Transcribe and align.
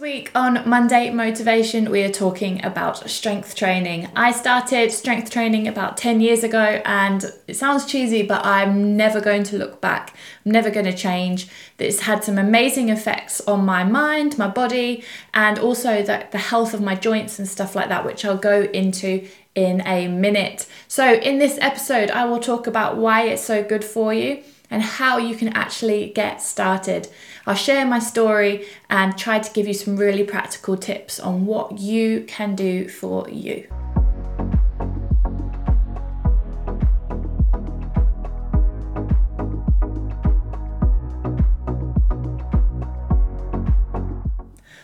Week 0.00 0.30
on 0.34 0.68
Monday 0.68 1.10
Motivation, 1.10 1.90
we 1.90 2.02
are 2.02 2.10
talking 2.10 2.64
about 2.64 3.10
strength 3.10 3.54
training. 3.56 4.08
I 4.14 4.30
started 4.30 4.92
strength 4.92 5.30
training 5.30 5.66
about 5.66 5.96
10 5.96 6.20
years 6.20 6.44
ago, 6.44 6.80
and 6.84 7.24
it 7.48 7.54
sounds 7.54 7.84
cheesy, 7.84 8.22
but 8.22 8.44
I'm 8.44 8.96
never 8.96 9.20
going 9.20 9.42
to 9.44 9.56
look 9.58 9.80
back. 9.80 10.14
I'm 10.44 10.52
never 10.52 10.70
going 10.70 10.86
to 10.86 10.96
change. 10.96 11.48
It's 11.78 12.00
had 12.00 12.22
some 12.22 12.38
amazing 12.38 12.90
effects 12.90 13.40
on 13.42 13.64
my 13.64 13.82
mind, 13.82 14.38
my 14.38 14.48
body, 14.48 15.04
and 15.34 15.58
also 15.58 16.02
the, 16.02 16.26
the 16.30 16.38
health 16.38 16.74
of 16.74 16.80
my 16.80 16.94
joints 16.94 17.38
and 17.38 17.48
stuff 17.48 17.74
like 17.74 17.88
that, 17.88 18.04
which 18.04 18.24
I'll 18.24 18.36
go 18.36 18.62
into 18.62 19.26
in 19.54 19.80
a 19.86 20.06
minute. 20.06 20.66
So, 20.86 21.14
in 21.14 21.38
this 21.38 21.58
episode, 21.60 22.10
I 22.10 22.24
will 22.26 22.40
talk 22.40 22.66
about 22.66 22.98
why 22.98 23.22
it's 23.22 23.42
so 23.42 23.64
good 23.64 23.84
for 23.84 24.14
you 24.14 24.42
and 24.70 24.82
how 24.82 25.18
you 25.18 25.34
can 25.34 25.48
actually 25.48 26.10
get 26.10 26.42
started. 26.42 27.08
I'll 27.48 27.54
share 27.54 27.86
my 27.86 27.98
story 27.98 28.66
and 28.90 29.16
try 29.16 29.38
to 29.38 29.52
give 29.54 29.66
you 29.66 29.72
some 29.72 29.96
really 29.96 30.22
practical 30.22 30.76
tips 30.76 31.18
on 31.18 31.46
what 31.46 31.78
you 31.78 32.24
can 32.24 32.54
do 32.54 32.90
for 32.90 33.26
you. 33.30 33.66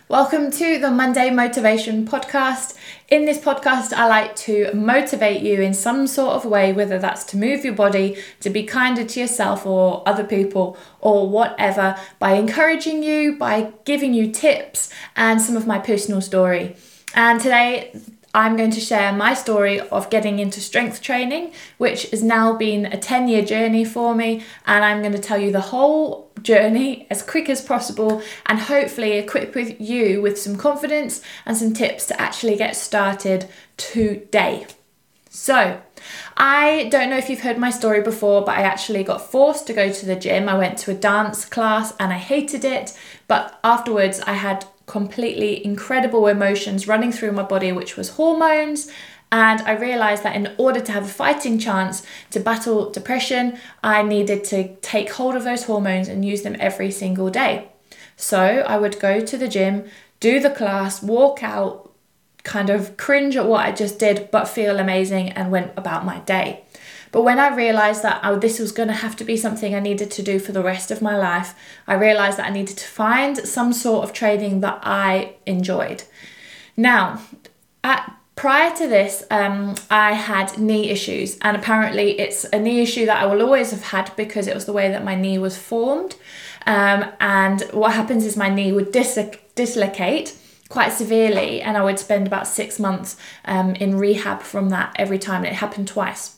Welcome 0.09 0.51
to 0.51 0.79
the 0.79 0.91
Monday 0.91 1.31
Motivation 1.31 2.07
Podcast. 2.07 2.77
In 3.09 3.25
this 3.25 3.39
podcast, 3.39 3.95
I 3.95 4.07
like 4.07 4.37
to 4.37 4.71
motivate 4.75 5.41
you 5.41 5.63
in 5.63 5.73
some 5.73 6.07
sort 6.07 6.35
of 6.35 6.45
way, 6.45 6.75
whether 6.75 6.99
that's 6.99 7.25
to 7.25 7.39
move 7.39 7.65
your 7.65 7.73
body, 7.73 8.19
to 8.41 8.51
be 8.51 8.65
kinder 8.65 9.03
to 9.03 9.21
yourself 9.21 9.65
or 9.65 10.07
other 10.07 10.23
people, 10.23 10.77
or 11.01 11.31
whatever, 11.31 11.97
by 12.19 12.33
encouraging 12.33 13.03
you, 13.03 13.37
by 13.37 13.73
giving 13.87 14.13
you 14.13 14.31
tips 14.31 14.91
and 15.17 15.41
some 15.41 15.57
of 15.57 15.67
my 15.67 15.79
personal 15.79 16.21
story. 16.21 16.77
And 17.15 17.41
today, 17.41 17.99
I'm 18.35 18.59
going 18.59 18.73
to 18.73 18.81
share 18.81 19.11
my 19.11 19.33
story 19.33 19.81
of 19.81 20.11
getting 20.11 20.39
into 20.39 20.61
strength 20.61 21.01
training, 21.01 21.53
which 21.79 22.11
has 22.11 22.23
now 22.23 22.55
been 22.55 22.85
a 22.85 22.99
10 22.99 23.29
year 23.29 23.43
journey 23.43 23.87
for 23.87 24.15
me. 24.15 24.43
And 24.67 24.85
I'm 24.85 25.01
going 25.01 25.15
to 25.15 25.19
tell 25.19 25.39
you 25.39 25.51
the 25.51 25.61
whole 25.63 26.31
journey 26.45 27.09
as 27.11 27.23
quick 27.23 27.49
as 27.49 27.61
possible 27.61 28.23
and 28.47 28.61
hopefully 28.61 29.13
equip 29.13 29.55
with 29.55 29.81
you 29.81 30.23
with 30.23 30.39
some 30.39 30.57
confidence 30.57 31.21
and 31.45 31.57
some 31.57 31.73
tips 31.73 32.07
to 32.07 32.21
actually 32.21 32.57
get 32.57 32.77
started 32.77 33.49
today. 33.77 34.67
So, 35.31 35.81
I 36.37 36.89
don't 36.93 37.11
know 37.11 37.17
if 37.17 37.29
you've 37.29 37.41
heard 37.41 37.59
my 37.59 37.71
story 37.71 38.01
before, 38.01 38.45
but 38.45 38.57
I 38.57 38.63
actually 38.63 39.03
got 39.03 39.33
forced 39.33 39.67
to 39.67 39.73
go 39.73 39.91
to 39.91 40.07
the 40.07 40.15
gym. 40.15 40.49
I 40.49 40.57
went 40.57 40.79
to 40.79 40.93
a 40.93 40.95
dance 40.95 41.45
class 41.45 41.93
and 41.99 42.13
I 42.13 42.19
hated 42.19 42.65
it, 42.65 42.97
but 43.27 43.59
afterwards 43.65 44.21
I 44.21 44.35
had 44.35 44.65
completely 44.87 45.65
incredible 45.65 46.27
emotions 46.29 46.87
running 46.87 47.11
through 47.11 47.33
my 47.33 47.43
body, 47.43 47.73
which 47.73 47.97
was 47.97 48.11
hormones. 48.11 48.91
And 49.35 49.63
I 49.63 49.73
realized 49.73 50.23
that 50.23 50.37
in 50.37 50.55
order 50.59 50.81
to 50.81 50.93
have 50.93 51.07
a 51.07 51.09
fighting 51.09 51.59
chance 51.59 52.07
to 52.31 52.39
battle 52.39 52.93
depression, 52.93 53.59
I 53.83 54.05
needed 54.05 54.45
to 54.45 54.77
take 54.77 55.11
hold 55.11 55.35
of 55.35 55.43
those 55.43 55.65
hormones 55.65 56.07
and 56.07 56.25
use 56.25 56.43
them 56.43 56.55
every 56.61 56.93
single 56.93 57.31
day. 57.31 57.67
So 58.15 58.39
I 58.39 58.77
would 58.77 59.01
go 59.01 59.19
to 59.19 59.37
the 59.37 59.49
gym, 59.49 59.87
do 60.21 60.39
the 60.39 60.51
class, 60.51 61.03
walk 61.03 61.43
out, 61.43 61.91
kind 62.45 62.71
of 62.71 62.97
cringe 62.97 63.37
at 63.37 63.47
what 63.47 63.67
I 63.67 63.73
just 63.73 63.99
did, 63.99 64.31
but 64.31 64.47
feel 64.47 64.79
amazing 64.79 65.31
and 65.31 65.51
went 65.51 65.73
about 65.77 66.05
my 66.05 66.21
day. 66.21 66.63
But 67.11 67.23
when 67.23 67.41
I 67.41 67.57
realized 67.57 68.05
that 68.05 68.21
oh, 68.23 68.39
this 68.39 68.61
was 68.61 68.71
going 68.71 68.87
to 68.87 68.95
have 68.95 69.17
to 69.17 69.25
be 69.25 69.37
something 69.37 69.75
I 69.75 69.81
needed 69.81 70.13
to 70.13 70.23
do 70.23 70.39
for 70.39 70.53
the 70.53 70.63
rest 70.63 70.93
of 70.93 71.03
my 71.03 71.17
life, 71.17 71.57
I 71.89 71.95
realized 71.95 72.39
that 72.39 72.47
I 72.47 72.55
needed 72.55 72.79
to 72.79 72.87
find 72.87 73.37
some 73.37 73.73
sort 73.73 74.05
of 74.05 74.13
training 74.13 74.61
that 74.61 74.79
I 74.85 75.35
enjoyed. 75.45 76.05
Now, 76.77 77.21
at 77.83 78.17
prior 78.37 78.75
to 78.77 78.89
this, 78.89 79.25
um, 79.31 79.75
I 79.91 80.13
had 80.13 80.59
knee 80.59 80.91
issues, 80.91 81.39
and 81.43 81.57
apparently 81.57 82.19
it's 82.19 82.45
a 82.45 82.59
knee 82.59 82.81
issue 82.81 83.07
that 83.07 83.23
I 83.23 83.27
will 83.27 83.43
always 83.43 83.71
have 83.71 83.83
had 83.83 84.13
because 84.17 84.47
it 84.47 84.55
was 84.55 84.65
the 84.65 84.73
way 84.73 84.91
that 84.91 85.05
my 85.05 85.15
knee 85.15 85.39
was 85.39 85.57
formed. 85.57 86.17
Um, 86.67 87.07
and 87.21 87.63
what 87.73 87.93
happens 87.93 88.25
is 88.25 88.37
my 88.37 88.49
knee 88.49 88.73
would 88.73 88.91
dislocate 88.93 90.37
quite 90.69 90.93
severely, 90.93 91.61
and 91.61 91.77
I 91.77 91.85
would 91.85 91.99
spend 91.99 92.27
about 92.27 92.47
six 92.47 92.81
months 92.81 93.17
um, 93.45 93.75
in 93.77 93.99
rehab 93.99 94.43
from 94.43 94.71
that 94.71 94.95
every 94.97 95.19
time. 95.19 95.45
It 95.45 95.55
happened 95.55 95.89
twice. 95.89 96.37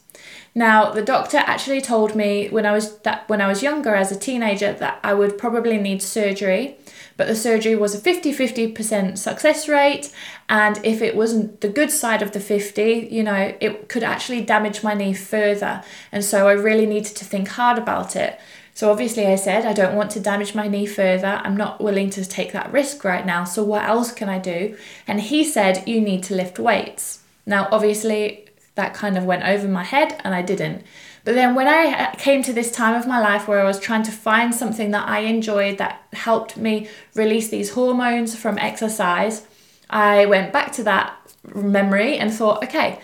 Now, 0.54 0.90
the 0.90 1.02
doctor 1.02 1.36
actually 1.36 1.82
told 1.82 2.14
me 2.14 2.48
when 2.48 2.64
I 2.64 2.72
was 2.72 2.96
that 3.00 3.28
when 3.28 3.42
I 3.42 3.46
was 3.46 3.62
younger 3.62 3.94
as 3.94 4.10
a 4.10 4.18
teenager 4.18 4.72
that 4.72 4.98
I 5.04 5.12
would 5.12 5.36
probably 5.36 5.76
need 5.76 6.02
surgery, 6.02 6.78
but 7.16 7.26
the 7.26 7.34
surgery 7.34 7.74
was 7.74 7.94
a 7.94 7.98
50-50% 7.98 9.16
success 9.16 9.68
rate 9.68 10.12
and 10.48 10.78
if 10.84 11.00
it 11.00 11.16
wasn't 11.16 11.60
the 11.60 11.68
good 11.68 11.90
side 11.90 12.22
of 12.22 12.32
the 12.32 12.40
50, 12.40 13.08
you 13.10 13.22
know, 13.22 13.54
it 13.60 13.88
could 13.88 14.02
actually 14.02 14.42
damage 14.42 14.82
my 14.82 14.94
knee 14.94 15.14
further. 15.14 15.82
And 16.12 16.24
so 16.24 16.46
I 16.48 16.52
really 16.52 16.86
needed 16.86 17.16
to 17.16 17.24
think 17.24 17.48
hard 17.48 17.78
about 17.78 18.16
it. 18.16 18.38
So 18.74 18.90
obviously 18.90 19.26
I 19.26 19.36
said 19.36 19.64
I 19.64 19.72
don't 19.72 19.96
want 19.96 20.10
to 20.12 20.20
damage 20.20 20.54
my 20.54 20.68
knee 20.68 20.84
further. 20.84 21.40
I'm 21.42 21.56
not 21.56 21.80
willing 21.80 22.10
to 22.10 22.24
take 22.24 22.52
that 22.52 22.70
risk 22.72 23.04
right 23.04 23.24
now. 23.24 23.44
So 23.44 23.64
what 23.64 23.84
else 23.84 24.12
can 24.12 24.28
I 24.28 24.38
do? 24.38 24.76
And 25.06 25.20
he 25.20 25.44
said 25.44 25.88
you 25.88 26.00
need 26.00 26.22
to 26.24 26.34
lift 26.34 26.58
weights. 26.58 27.20
Now 27.46 27.68
obviously 27.72 28.46
that 28.74 28.92
kind 28.92 29.16
of 29.16 29.24
went 29.24 29.44
over 29.44 29.66
my 29.66 29.84
head 29.84 30.20
and 30.22 30.34
I 30.34 30.42
didn't. 30.42 30.84
But 31.26 31.34
then 31.34 31.56
when 31.56 31.66
I 31.66 31.86
uh, 31.86 32.10
came 32.12 32.44
to 32.44 32.52
this 32.52 32.70
time 32.70 32.94
of 32.94 33.08
my 33.08 33.18
life 33.18 33.48
where 33.48 33.60
I 33.60 33.64
was 33.64 33.80
trying 33.80 34.04
to 34.04 34.12
find 34.12 34.54
something 34.54 34.92
that 34.92 35.08
I 35.08 35.20
enjoyed 35.20 35.76
that 35.78 36.00
helped 36.12 36.56
me 36.56 36.88
release 37.16 37.48
these 37.48 37.70
hormones 37.70 38.36
from 38.36 38.58
exercise, 38.58 39.44
I 39.90 40.26
went 40.26 40.52
back 40.52 40.70
to 40.74 40.84
that 40.84 41.16
memory 41.52 42.16
and 42.16 42.32
thought, 42.32 42.62
okay, 42.62 43.00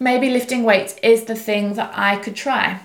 maybe 0.00 0.30
lifting 0.30 0.62
weights 0.62 0.96
is 1.02 1.24
the 1.24 1.34
thing 1.34 1.74
that 1.74 1.92
I 1.94 2.16
could 2.16 2.34
try. 2.34 2.80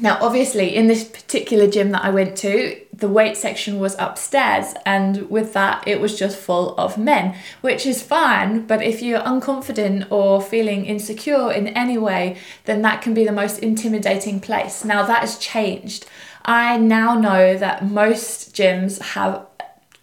Now, 0.00 0.18
obviously, 0.20 0.74
in 0.74 0.88
this 0.88 1.04
particular 1.04 1.68
gym 1.68 1.92
that 1.92 2.04
I 2.04 2.10
went 2.10 2.36
to, 2.38 2.81
the 2.92 3.08
weight 3.08 3.36
section 3.36 3.78
was 3.78 3.96
upstairs, 3.98 4.74
and 4.84 5.30
with 5.30 5.54
that, 5.54 5.82
it 5.86 6.00
was 6.00 6.18
just 6.18 6.38
full 6.38 6.76
of 6.76 6.98
men, 6.98 7.34
which 7.62 7.86
is 7.86 8.02
fine. 8.02 8.66
But 8.66 8.82
if 8.82 9.00
you're 9.00 9.20
unconfident 9.20 10.10
or 10.10 10.42
feeling 10.42 10.84
insecure 10.84 11.50
in 11.50 11.68
any 11.68 11.96
way, 11.96 12.36
then 12.64 12.82
that 12.82 13.00
can 13.00 13.14
be 13.14 13.24
the 13.24 13.32
most 13.32 13.58
intimidating 13.60 14.40
place. 14.40 14.84
Now, 14.84 15.04
that 15.04 15.20
has 15.20 15.38
changed. 15.38 16.06
I 16.44 16.76
now 16.76 17.14
know 17.14 17.56
that 17.56 17.88
most 17.88 18.54
gyms 18.54 19.00
have 19.00 19.46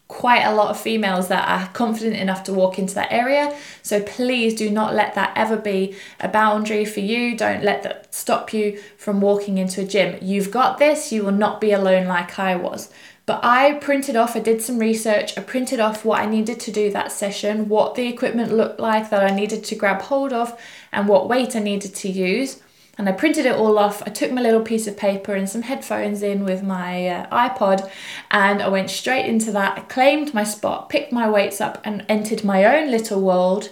quite 0.09 0.41
a 0.41 0.53
lot 0.53 0.71
of 0.71 0.79
females 0.79 1.27
that 1.27 1.47
are 1.47 1.71
confident 1.71 2.15
enough 2.15 2.43
to 2.43 2.51
walk 2.51 2.79
into 2.79 2.95
that 2.95 3.11
area. 3.11 3.55
So 3.83 4.01
please 4.01 4.55
do 4.55 4.69
not 4.69 4.95
let 4.95 5.13
that 5.13 5.31
ever 5.35 5.55
be 5.55 5.95
a 6.19 6.27
boundary 6.27 6.83
for 6.83 6.99
you. 6.99 7.37
Don't 7.37 7.63
let 7.63 7.83
that 7.83 8.13
stop 8.13 8.51
you 8.51 8.81
from 8.97 9.21
walking 9.21 9.59
into 9.59 9.81
a 9.81 9.85
gym. 9.85 10.17
You've 10.19 10.51
got 10.51 10.79
this, 10.79 11.11
you 11.11 11.23
will 11.23 11.31
not 11.31 11.61
be 11.61 11.71
alone 11.71 12.07
like 12.07 12.39
I 12.39 12.55
was. 12.55 12.91
But 13.27 13.41
I 13.43 13.73
printed 13.73 14.15
off, 14.15 14.35
I 14.35 14.39
did 14.39 14.63
some 14.63 14.79
research, 14.79 15.37
I 15.37 15.41
printed 15.41 15.79
off 15.79 16.03
what 16.03 16.19
I 16.19 16.25
needed 16.25 16.59
to 16.61 16.71
do 16.71 16.91
that 16.91 17.11
session, 17.11 17.69
what 17.69 17.93
the 17.93 18.07
equipment 18.07 18.51
looked 18.51 18.79
like 18.79 19.11
that 19.11 19.23
I 19.23 19.35
needed 19.35 19.63
to 19.65 19.75
grab 19.75 20.01
hold 20.01 20.33
of, 20.33 20.59
and 20.91 21.07
what 21.07 21.29
weight 21.29 21.55
I 21.55 21.59
needed 21.59 21.93
to 21.93 22.09
use 22.09 22.59
and 22.99 23.07
I 23.07 23.13
printed 23.13 23.45
it 23.45 23.55
all 23.55 23.79
off. 23.79 24.03
I 24.05 24.09
took 24.09 24.29
my 24.29 24.41
little 24.41 24.61
piece 24.61 24.85
of 24.85 24.97
paper 24.97 25.33
and 25.33 25.49
some 25.49 25.61
headphones 25.61 26.21
in 26.21 26.43
with 26.43 26.61
my 26.61 27.07
uh, 27.07 27.49
iPod 27.49 27.89
and 28.29 28.61
I 28.61 28.67
went 28.67 28.89
straight 28.89 29.25
into 29.25 29.53
that. 29.53 29.77
I 29.77 29.81
claimed 29.83 30.33
my 30.33 30.43
spot, 30.43 30.89
picked 30.89 31.13
my 31.13 31.29
weights 31.29 31.61
up, 31.61 31.81
and 31.85 32.05
entered 32.09 32.43
my 32.43 32.65
own 32.65 32.91
little 32.91 33.21
world. 33.21 33.69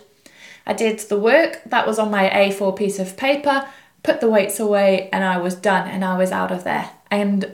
I 0.65 0.71
did 0.71 0.99
the 0.99 1.19
work 1.19 1.61
that 1.65 1.85
was 1.85 1.99
on 1.99 2.09
my 2.09 2.29
A4 2.29 2.77
piece 2.77 2.99
of 2.99 3.17
paper, 3.17 3.67
put 4.01 4.21
the 4.21 4.29
weights 4.29 4.61
away, 4.61 5.09
and 5.11 5.25
I 5.25 5.39
was 5.39 5.55
done 5.55 5.89
and 5.89 6.05
I 6.05 6.17
was 6.17 6.31
out 6.31 6.53
of 6.53 6.63
there. 6.63 6.89
And 7.11 7.53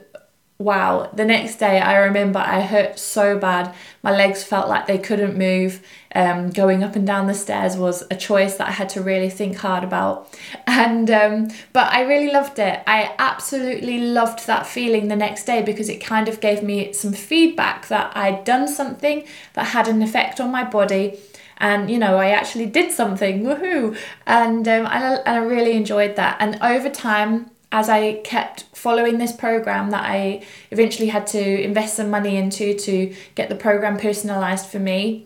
wow, 0.64 1.10
the 1.14 1.26
next 1.26 1.58
day 1.58 1.80
I 1.80 1.98
remember 1.98 2.40
I 2.40 2.62
hurt 2.62 2.98
so 2.98 3.38
bad. 3.38 3.74
My 4.02 4.12
legs 4.12 4.44
felt 4.44 4.70
like 4.70 4.88
they 4.88 4.98
couldn't 4.98 5.38
move. 5.38 5.82
Um, 6.16 6.52
going 6.52 6.84
up 6.84 6.96
and 6.96 7.08
down 7.08 7.28
the 7.28 7.34
stairs 7.34 7.76
was 7.76 8.04
a 8.12 8.16
choice 8.16 8.58
that 8.58 8.68
I 8.68 8.72
had 8.72 8.90
to 8.90 9.02
really 9.02 9.30
think 9.30 9.58
hard 9.58 9.84
about. 9.84 10.34
And 10.68 11.10
um, 11.12 11.50
but 11.72 11.94
I 11.94 12.02
really 12.02 12.32
loved 12.32 12.58
it. 12.58 12.82
I 12.88 13.14
absolutely 13.20 14.00
loved 14.00 14.48
that 14.48 14.66
feeling 14.66 15.08
the 15.08 15.16
next 15.16 15.46
day 15.46 15.62
because 15.62 15.88
it 15.88 15.98
kind 15.98 16.28
of 16.28 16.42
gave 16.42 16.64
me 16.64 16.94
some 16.94 17.14
feedback 17.14 17.88
that 17.90 18.16
I'd 18.18 18.44
done 18.44 18.68
something 18.68 19.26
that 19.54 19.68
had 19.68 19.88
an 19.88 20.02
effect 20.02 20.42
on 20.42 20.52
my 20.52 20.64
body 20.64 21.20
and 21.58 21.90
you 21.90 22.00
know 22.00 22.18
I 22.18 22.30
actually 22.30 22.66
did 22.66 22.92
something 22.92 23.44
woohoo 23.46 23.96
and 24.26 24.68
um, 24.68 24.88
I, 24.88 25.16
and 25.26 25.30
I 25.30 25.38
really 25.38 25.74
enjoyed 25.74 26.16
that 26.16 26.38
and 26.40 26.58
over 26.62 26.90
time 26.90 27.52
as 27.74 27.90
I 27.90 28.14
kept 28.24 28.66
following 28.74 29.18
this 29.18 29.32
program 29.32 29.90
that 29.90 30.04
I 30.04 30.44
eventually 30.70 31.08
had 31.08 31.26
to 31.28 31.62
invest 31.62 31.96
some 31.96 32.12
money 32.12 32.38
into 32.38 32.76
to 32.76 33.16
get 33.34 33.50
the 33.50 33.56
program 33.56 33.98
personalized 33.98 34.68
for 34.68 34.78
me, 34.78 35.26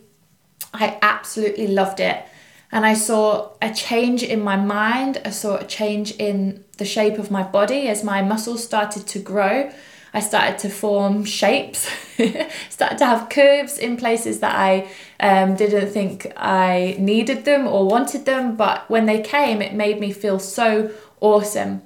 I 0.72 0.98
absolutely 1.02 1.66
loved 1.66 2.00
it. 2.00 2.24
And 2.72 2.86
I 2.86 2.94
saw 2.94 3.50
a 3.60 3.72
change 3.72 4.22
in 4.22 4.40
my 4.40 4.56
mind, 4.56 5.20
I 5.26 5.30
saw 5.30 5.56
a 5.56 5.64
change 5.64 6.12
in 6.12 6.64
the 6.78 6.86
shape 6.86 7.18
of 7.18 7.30
my 7.30 7.42
body 7.42 7.86
as 7.86 8.02
my 8.02 8.22
muscles 8.22 8.64
started 8.64 9.06
to 9.08 9.18
grow. 9.18 9.70
I 10.14 10.20
started 10.20 10.58
to 10.60 10.70
form 10.70 11.24
shapes, 11.24 11.90
started 12.70 12.96
to 12.98 13.04
have 13.04 13.28
curves 13.28 13.76
in 13.76 13.98
places 13.98 14.40
that 14.40 14.56
I 14.56 14.88
um, 15.20 15.54
didn't 15.54 15.90
think 15.90 16.32
I 16.34 16.96
needed 16.98 17.44
them 17.44 17.66
or 17.66 17.86
wanted 17.86 18.24
them. 18.24 18.56
But 18.56 18.88
when 18.88 19.04
they 19.04 19.20
came, 19.20 19.60
it 19.60 19.74
made 19.74 20.00
me 20.00 20.12
feel 20.12 20.38
so 20.38 20.90
awesome. 21.20 21.82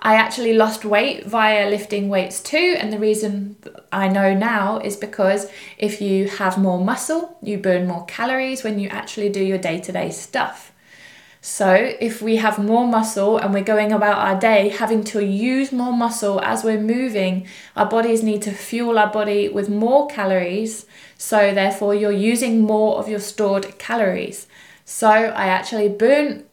I 0.00 0.14
actually 0.14 0.52
lost 0.52 0.84
weight 0.84 1.26
via 1.26 1.70
lifting 1.70 2.08
weights 2.08 2.40
too, 2.40 2.76
and 2.78 2.92
the 2.92 2.98
reason 2.98 3.56
I 3.90 4.08
know 4.08 4.34
now 4.34 4.78
is 4.78 4.96
because 4.96 5.48
if 5.78 6.00
you 6.00 6.28
have 6.28 6.58
more 6.58 6.78
muscle, 6.78 7.38
you 7.42 7.58
burn 7.58 7.86
more 7.86 8.04
calories 8.04 8.62
when 8.62 8.78
you 8.78 8.88
actually 8.88 9.30
do 9.30 9.42
your 9.42 9.58
day 9.58 9.80
to 9.80 9.92
day 9.92 10.10
stuff. 10.10 10.72
So, 11.48 11.72
if 12.00 12.20
we 12.20 12.36
have 12.36 12.58
more 12.58 12.88
muscle 12.88 13.38
and 13.38 13.54
we're 13.54 13.62
going 13.62 13.92
about 13.92 14.18
our 14.18 14.38
day 14.38 14.68
having 14.68 15.04
to 15.04 15.24
use 15.24 15.70
more 15.70 15.92
muscle 15.92 16.40
as 16.40 16.64
we're 16.64 16.80
moving, 16.80 17.46
our 17.76 17.86
bodies 17.86 18.24
need 18.24 18.42
to 18.42 18.50
fuel 18.50 18.98
our 18.98 19.12
body 19.12 19.48
with 19.48 19.68
more 19.68 20.08
calories. 20.08 20.86
So, 21.16 21.54
therefore, 21.54 21.94
you're 21.94 22.10
using 22.10 22.62
more 22.62 22.96
of 22.98 23.08
your 23.08 23.20
stored 23.20 23.78
calories. 23.78 24.48
So, 24.84 25.08
I 25.08 25.46
actually 25.46 25.88
burn 25.88 26.45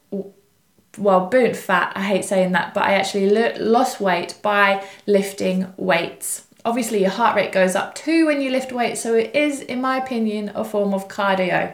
well, 0.98 1.28
burnt 1.28 1.56
fat, 1.56 1.92
I 1.95 2.01
hate 2.01 2.25
saying 2.25 2.51
that, 2.51 2.74
but 2.74 2.84
I 2.84 2.94
actually 2.94 3.30
lost 3.57 4.00
weight 4.00 4.36
by 4.42 4.86
lifting 5.06 5.74
weights. 5.78 6.45
Obviously, 6.66 7.01
your 7.01 7.10
heart 7.10 7.36
rate 7.36 7.51
goes 7.51 7.75
up 7.75 7.95
too 7.95 8.28
when 8.28 8.42
you 8.42 8.51
lift 8.51 8.72
weights, 8.72 9.01
so 9.01 9.16
it 9.16 9.36
is, 9.36 9.62
in 9.62 9.81
my 9.81 9.98
opinion, 9.98 10.51
a 10.56 10.63
form 10.63 10.94
of 10.94 11.07
cardio. 11.07 11.74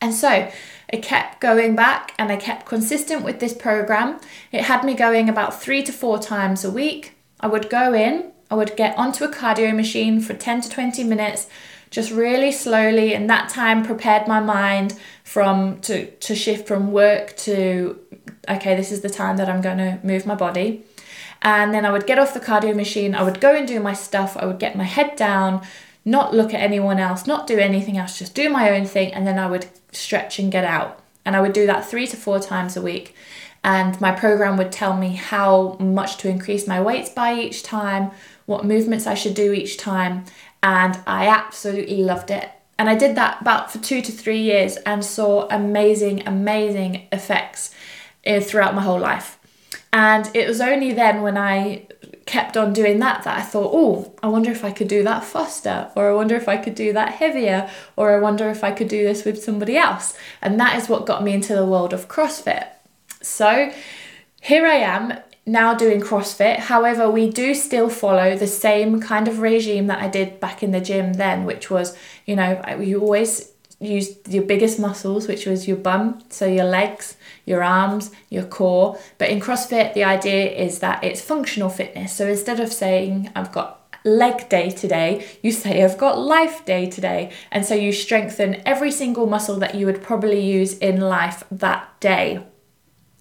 And 0.00 0.14
so 0.14 0.50
I 0.92 0.96
kept 0.96 1.40
going 1.40 1.76
back 1.76 2.14
and 2.18 2.32
I 2.32 2.36
kept 2.36 2.66
consistent 2.66 3.22
with 3.22 3.38
this 3.38 3.52
program. 3.52 4.18
It 4.50 4.62
had 4.62 4.82
me 4.82 4.94
going 4.94 5.28
about 5.28 5.60
three 5.60 5.82
to 5.82 5.92
four 5.92 6.18
times 6.18 6.64
a 6.64 6.70
week. 6.70 7.16
I 7.38 7.46
would 7.46 7.68
go 7.68 7.92
in, 7.92 8.32
I 8.50 8.54
would 8.54 8.76
get 8.76 8.96
onto 8.98 9.24
a 9.24 9.28
cardio 9.28 9.74
machine 9.74 10.20
for 10.20 10.34
10 10.34 10.62
to 10.62 10.70
20 10.70 11.04
minutes, 11.04 11.48
just 11.90 12.10
really 12.12 12.52
slowly, 12.52 13.14
and 13.14 13.28
that 13.28 13.48
time 13.48 13.84
prepared 13.84 14.28
my 14.28 14.40
mind 14.40 14.98
from 15.24 15.80
to, 15.80 16.10
to 16.10 16.34
shift 16.34 16.68
from 16.68 16.92
work 16.92 17.36
to 17.38 17.98
okay, 18.48 18.74
this 18.74 18.90
is 18.90 19.00
the 19.00 19.10
time 19.10 19.36
that 19.36 19.48
I'm 19.48 19.60
going 19.60 19.78
to 19.78 19.98
move 20.02 20.26
my 20.26 20.34
body. 20.34 20.84
And 21.42 21.72
then 21.72 21.86
I 21.86 21.92
would 21.92 22.06
get 22.06 22.18
off 22.18 22.34
the 22.34 22.40
cardio 22.40 22.74
machine, 22.74 23.14
I 23.14 23.22
would 23.22 23.40
go 23.40 23.54
and 23.54 23.66
do 23.66 23.80
my 23.80 23.94
stuff, 23.94 24.36
I 24.36 24.44
would 24.44 24.58
get 24.58 24.76
my 24.76 24.84
head 24.84 25.16
down, 25.16 25.66
not 26.04 26.34
look 26.34 26.52
at 26.52 26.60
anyone 26.60 26.98
else, 26.98 27.26
not 27.26 27.46
do 27.46 27.58
anything 27.58 27.96
else, 27.96 28.18
just 28.18 28.34
do 28.34 28.50
my 28.50 28.70
own 28.70 28.84
thing, 28.84 29.12
and 29.14 29.26
then 29.26 29.38
I 29.38 29.46
would 29.46 29.66
stretch 29.92 30.38
and 30.38 30.52
get 30.52 30.64
out. 30.64 31.00
And 31.24 31.36
I 31.36 31.40
would 31.40 31.52
do 31.52 31.66
that 31.66 31.88
three 31.88 32.06
to 32.08 32.16
four 32.16 32.40
times 32.40 32.76
a 32.76 32.82
week. 32.82 33.14
And 33.62 33.98
my 34.00 34.12
program 34.12 34.56
would 34.56 34.72
tell 34.72 34.96
me 34.96 35.10
how 35.14 35.76
much 35.78 36.16
to 36.18 36.28
increase 36.28 36.66
my 36.66 36.80
weights 36.80 37.10
by 37.10 37.34
each 37.34 37.62
time, 37.62 38.10
what 38.46 38.64
movements 38.64 39.06
I 39.06 39.14
should 39.14 39.34
do 39.34 39.52
each 39.52 39.76
time. 39.76 40.24
And 40.62 40.98
I 41.06 41.26
absolutely 41.26 42.02
loved 42.02 42.30
it. 42.30 42.50
And 42.78 42.88
I 42.88 42.94
did 42.94 43.14
that 43.16 43.42
about 43.42 43.70
for 43.70 43.78
two 43.78 44.00
to 44.00 44.12
three 44.12 44.40
years 44.40 44.76
and 44.78 45.04
saw 45.04 45.46
amazing, 45.50 46.26
amazing 46.26 47.08
effects 47.12 47.74
eh, 48.24 48.40
throughout 48.40 48.74
my 48.74 48.82
whole 48.82 48.98
life. 48.98 49.38
And 49.92 50.30
it 50.34 50.46
was 50.46 50.60
only 50.60 50.92
then 50.92 51.22
when 51.22 51.36
I 51.36 51.86
kept 52.26 52.56
on 52.56 52.72
doing 52.72 53.00
that 53.00 53.24
that 53.24 53.38
I 53.38 53.42
thought, 53.42 53.70
oh, 53.74 54.14
I 54.22 54.28
wonder 54.28 54.50
if 54.50 54.64
I 54.64 54.70
could 54.70 54.88
do 54.88 55.02
that 55.02 55.24
faster, 55.24 55.90
or 55.96 56.10
I 56.10 56.14
wonder 56.14 56.36
if 56.36 56.48
I 56.48 56.56
could 56.56 56.74
do 56.74 56.92
that 56.92 57.14
heavier, 57.14 57.68
or 57.96 58.16
I 58.16 58.20
wonder 58.20 58.48
if 58.48 58.62
I 58.62 58.70
could 58.70 58.88
do 58.88 59.04
this 59.04 59.24
with 59.24 59.42
somebody 59.42 59.76
else. 59.76 60.16
And 60.40 60.58
that 60.60 60.76
is 60.80 60.88
what 60.88 61.06
got 61.06 61.24
me 61.24 61.32
into 61.32 61.54
the 61.54 61.66
world 61.66 61.92
of 61.92 62.08
CrossFit. 62.08 62.68
So 63.20 63.72
here 64.40 64.64
I 64.66 64.76
am 64.76 65.18
now 65.46 65.74
doing 65.74 66.00
CrossFit. 66.00 66.58
However, 66.58 67.10
we 67.10 67.30
do 67.30 67.54
still 67.54 67.88
follow 67.88 68.36
the 68.36 68.46
same 68.46 69.00
kind 69.00 69.26
of 69.26 69.40
regime 69.40 69.86
that 69.88 70.02
I 70.02 70.08
did 70.08 70.38
back 70.40 70.62
in 70.62 70.70
the 70.70 70.80
gym 70.80 71.14
then, 71.14 71.44
which 71.44 71.70
was, 71.70 71.96
you 72.26 72.36
know, 72.36 72.62
you 72.78 73.00
always 73.00 73.52
use 73.80 74.16
your 74.28 74.42
biggest 74.44 74.78
muscles, 74.78 75.26
which 75.26 75.46
was 75.46 75.66
your 75.66 75.78
bum, 75.78 76.22
so 76.28 76.46
your 76.46 76.66
legs, 76.66 77.16
your 77.46 77.62
arms, 77.62 78.10
your 78.28 78.44
core. 78.44 78.98
But 79.16 79.30
in 79.30 79.40
CrossFit, 79.40 79.94
the 79.94 80.04
idea 80.04 80.50
is 80.50 80.80
that 80.80 81.02
it's 81.02 81.22
functional 81.22 81.70
fitness. 81.70 82.14
So 82.14 82.28
instead 82.28 82.60
of 82.60 82.72
saying, 82.72 83.30
I've 83.34 83.52
got 83.52 83.78
leg 84.04 84.48
day 84.50 84.70
today, 84.70 85.26
you 85.42 85.50
say, 85.50 85.82
I've 85.82 85.98
got 85.98 86.18
life 86.18 86.64
day 86.66 86.90
today. 86.90 87.32
And 87.50 87.64
so 87.64 87.74
you 87.74 87.92
strengthen 87.92 88.62
every 88.66 88.90
single 88.90 89.26
muscle 89.26 89.56
that 89.56 89.74
you 89.74 89.86
would 89.86 90.02
probably 90.02 90.40
use 90.40 90.76
in 90.78 91.00
life 91.00 91.44
that 91.50 91.88
day. 92.00 92.44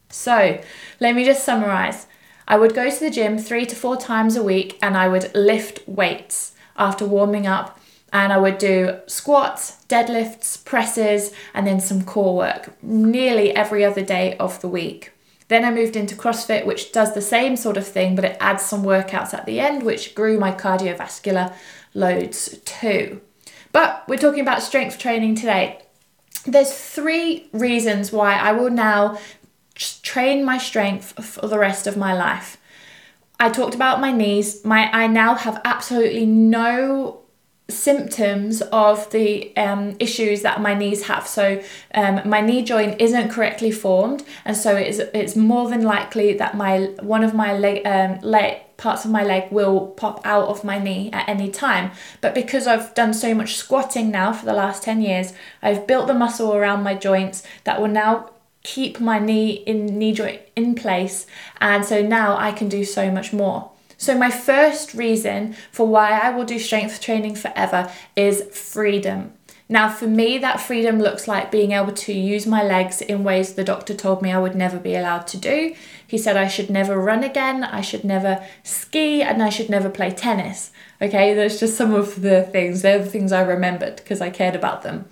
So 0.09 0.59
let 0.99 1.15
me 1.15 1.23
just 1.23 1.45
summarize. 1.45 2.07
I 2.49 2.57
would 2.57 2.73
go 2.73 2.89
to 2.89 2.99
the 2.99 3.11
gym 3.11 3.37
three 3.37 3.65
to 3.67 3.75
four 3.75 3.95
times 3.95 4.35
a 4.35 4.43
week 4.43 4.79
and 4.81 4.97
I 4.97 5.07
would 5.07 5.33
lift 5.35 5.87
weights 5.87 6.53
after 6.75 7.05
warming 7.05 7.45
up. 7.45 7.79
And 8.11 8.33
I 8.33 8.39
would 8.39 8.57
do 8.57 8.97
squats, 9.05 9.85
deadlifts, 9.87 10.65
presses, 10.65 11.31
and 11.53 11.67
then 11.67 11.79
some 11.79 12.03
core 12.03 12.35
work 12.35 12.73
nearly 12.81 13.55
every 13.55 13.85
other 13.85 14.03
day 14.03 14.35
of 14.37 14.59
the 14.61 14.67
week. 14.67 15.11
Then 15.47 15.63
I 15.63 15.69
moved 15.69 15.95
into 15.95 16.15
CrossFit, 16.15 16.65
which 16.65 16.91
does 16.91 17.13
the 17.13 17.21
same 17.21 17.55
sort 17.55 17.77
of 17.77 17.87
thing, 17.87 18.15
but 18.15 18.25
it 18.25 18.37
adds 18.39 18.63
some 18.63 18.83
workouts 18.83 19.35
at 19.35 19.45
the 19.45 19.59
end, 19.59 19.83
which 19.83 20.15
grew 20.15 20.39
my 20.39 20.51
cardiovascular 20.51 21.53
loads 21.93 22.57
too. 22.65 23.21
But 23.71 24.03
we're 24.07 24.17
talking 24.17 24.41
about 24.41 24.63
strength 24.63 24.97
training 24.97 25.35
today. 25.35 25.79
There's 26.45 26.73
three 26.73 27.47
reasons 27.51 28.11
why 28.11 28.33
I 28.33 28.53
will 28.53 28.71
now 28.71 29.19
train 30.01 30.43
my 30.43 30.57
strength 30.57 31.23
for 31.23 31.47
the 31.47 31.59
rest 31.59 31.87
of 31.87 31.97
my 31.97 32.13
life. 32.13 32.57
I 33.39 33.49
talked 33.49 33.75
about 33.75 34.01
my 34.01 34.11
knees. 34.11 34.65
My 34.65 34.91
I 34.91 35.07
now 35.07 35.35
have 35.35 35.61
absolutely 35.63 36.25
no 36.25 37.21
symptoms 37.69 38.61
of 38.63 39.09
the 39.11 39.55
um, 39.55 39.95
issues 39.99 40.41
that 40.41 40.59
my 40.59 40.73
knees 40.73 41.03
have. 41.03 41.27
So 41.27 41.61
um, 41.93 42.21
my 42.25 42.41
knee 42.41 42.63
joint 42.63 42.99
isn't 42.99 43.29
correctly 43.29 43.71
formed, 43.71 44.23
and 44.43 44.57
so 44.57 44.75
it's 44.75 44.99
it's 45.13 45.35
more 45.35 45.69
than 45.69 45.83
likely 45.83 46.33
that 46.33 46.57
my 46.57 46.79
one 47.01 47.23
of 47.23 47.33
my 47.33 47.57
leg 47.57 47.85
um, 47.85 48.19
leg 48.21 48.61
parts 48.75 49.05
of 49.05 49.11
my 49.11 49.23
leg 49.23 49.51
will 49.51 49.87
pop 49.87 50.25
out 50.25 50.47
of 50.47 50.63
my 50.63 50.79
knee 50.79 51.09
at 51.11 51.27
any 51.29 51.49
time. 51.49 51.91
But 52.21 52.33
because 52.33 52.65
I've 52.65 52.93
done 52.93 53.13
so 53.13 53.33
much 53.33 53.55
squatting 53.55 54.09
now 54.09 54.31
for 54.31 54.45
the 54.45 54.53
last 54.53 54.83
10 54.83 55.01
years, 55.01 55.33
I've 55.61 55.85
built 55.85 56.07
the 56.07 56.13
muscle 56.13 56.53
around 56.53 56.81
my 56.81 56.95
joints 56.95 57.43
that 57.65 57.81
will 57.81 57.89
now 57.89 58.29
keep 58.63 58.99
my 58.99 59.19
knee 59.19 59.51
in 59.51 59.85
knee 59.97 60.13
joint 60.13 60.41
in 60.55 60.75
place 60.75 61.25
and 61.61 61.85
so 61.85 62.01
now 62.01 62.37
I 62.37 62.51
can 62.51 62.69
do 62.69 62.83
so 62.83 63.11
much 63.11 63.31
more. 63.33 63.71
So 63.97 64.17
my 64.17 64.31
first 64.31 64.93
reason 64.93 65.55
for 65.71 65.85
why 65.87 66.11
I 66.11 66.29
will 66.29 66.45
do 66.45 66.57
strength 66.57 67.01
training 67.01 67.35
forever 67.35 67.91
is 68.15 68.43
freedom. 68.57 69.33
Now 69.71 69.87
for 69.87 70.07
me 70.07 70.39
that 70.39 70.59
freedom 70.59 70.99
looks 70.99 71.27
like 71.27 71.51
being 71.51 71.73
able 71.73 71.91
to 71.91 72.13
use 72.13 72.47
my 72.47 72.63
legs 72.63 73.01
in 73.01 73.23
ways 73.23 73.53
the 73.53 73.63
doctor 73.63 73.93
told 73.93 74.21
me 74.21 74.31
I 74.31 74.39
would 74.39 74.55
never 74.55 74.79
be 74.79 74.95
allowed 74.95 75.27
to 75.27 75.37
do. 75.37 75.75
He 76.07 76.17
said 76.17 76.35
I 76.35 76.47
should 76.47 76.71
never 76.71 76.99
run 76.99 77.23
again, 77.23 77.63
I 77.63 77.81
should 77.81 78.03
never 78.03 78.43
ski 78.63 79.21
and 79.21 79.43
I 79.43 79.49
should 79.49 79.69
never 79.69 79.89
play 79.89 80.09
tennis. 80.09 80.71
Okay, 80.99 81.35
that's 81.35 81.59
just 81.59 81.77
some 81.77 81.93
of 81.93 82.23
the 82.23 82.41
things. 82.43 82.81
They're 82.81 83.03
the 83.03 83.09
things 83.09 83.31
I 83.31 83.41
remembered 83.41 83.97
because 83.97 84.21
I 84.21 84.31
cared 84.31 84.55
about 84.55 84.81
them. 84.81 85.05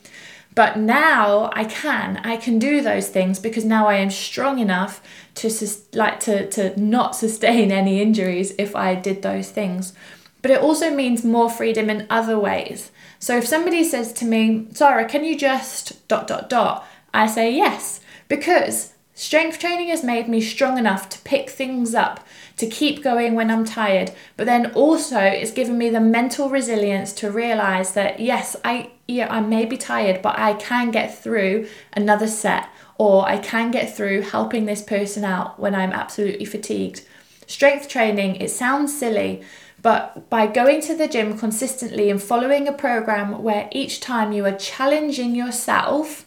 But 0.57 0.75
now 0.75 1.51
I 1.53 1.65
can. 1.65 2.19
I 2.23 2.35
can 2.35 2.57
do 2.57 2.81
those 2.81 3.09
things 3.09 3.37
because 3.37 3.63
now 3.63 3.87
I 3.87 3.97
am 3.97 4.09
strong 4.09 4.57
enough 4.57 5.03
to 5.35 5.51
like 5.93 6.19
to 6.21 6.49
to 6.49 6.75
not 6.81 7.15
sustain 7.15 7.71
any 7.81 8.01
injuries 8.01 8.55
if 8.57 8.75
I 8.75 8.95
did 8.95 9.21
those 9.21 9.51
things. 9.51 9.93
But 10.41 10.49
it 10.49 10.59
also 10.59 10.89
means 10.89 11.23
more 11.23 11.51
freedom 11.51 11.91
in 11.91 12.07
other 12.09 12.39
ways. 12.39 12.89
So 13.19 13.37
if 13.37 13.45
somebody 13.45 13.83
says 13.83 14.11
to 14.13 14.25
me, 14.25 14.65
"Sarah, 14.73 15.05
can 15.05 15.23
you 15.23 15.37
just 15.37 16.07
dot 16.07 16.25
dot 16.25 16.49
dot?" 16.49 16.87
I 17.13 17.27
say 17.27 17.53
yes 17.53 18.01
because 18.27 18.93
strength 19.13 19.59
training 19.59 19.89
has 19.89 20.03
made 20.03 20.27
me 20.27 20.41
strong 20.41 20.79
enough 20.79 21.07
to 21.09 21.19
pick 21.19 21.51
things 21.51 21.93
up 21.93 22.25
to 22.57 22.67
keep 22.67 23.03
going 23.03 23.35
when 23.35 23.51
I'm 23.51 23.65
tired, 23.65 24.11
but 24.35 24.45
then 24.45 24.71
also 24.73 25.19
it's 25.19 25.51
given 25.51 25.77
me 25.77 25.89
the 25.89 25.99
mental 25.99 26.49
resilience 26.49 27.13
to 27.13 27.31
realize 27.31 27.93
that 27.93 28.19
yes, 28.19 28.55
I 28.65 28.91
yeah, 29.07 29.31
I 29.31 29.39
may 29.39 29.65
be 29.65 29.77
tired, 29.77 30.21
but 30.21 30.37
I 30.37 30.53
can 30.55 30.91
get 30.91 31.17
through 31.17 31.67
another 31.93 32.27
set 32.27 32.67
or 32.97 33.27
I 33.27 33.37
can 33.37 33.71
get 33.71 33.95
through 33.95 34.21
helping 34.21 34.65
this 34.65 34.81
person 34.81 35.23
out 35.23 35.59
when 35.59 35.75
I'm 35.75 35.91
absolutely 35.91 36.45
fatigued. 36.45 37.05
Strength 37.45 37.87
training, 37.87 38.35
it 38.37 38.49
sounds 38.49 38.97
silly, 38.97 39.43
but 39.81 40.29
by 40.29 40.47
going 40.47 40.81
to 40.81 40.95
the 40.95 41.07
gym 41.07 41.37
consistently 41.37 42.09
and 42.09 42.21
following 42.21 42.67
a 42.67 42.73
program 42.73 43.41
where 43.43 43.69
each 43.71 44.01
time 44.01 44.33
you 44.33 44.45
are 44.45 44.57
challenging 44.57 45.35
yourself, 45.35 46.25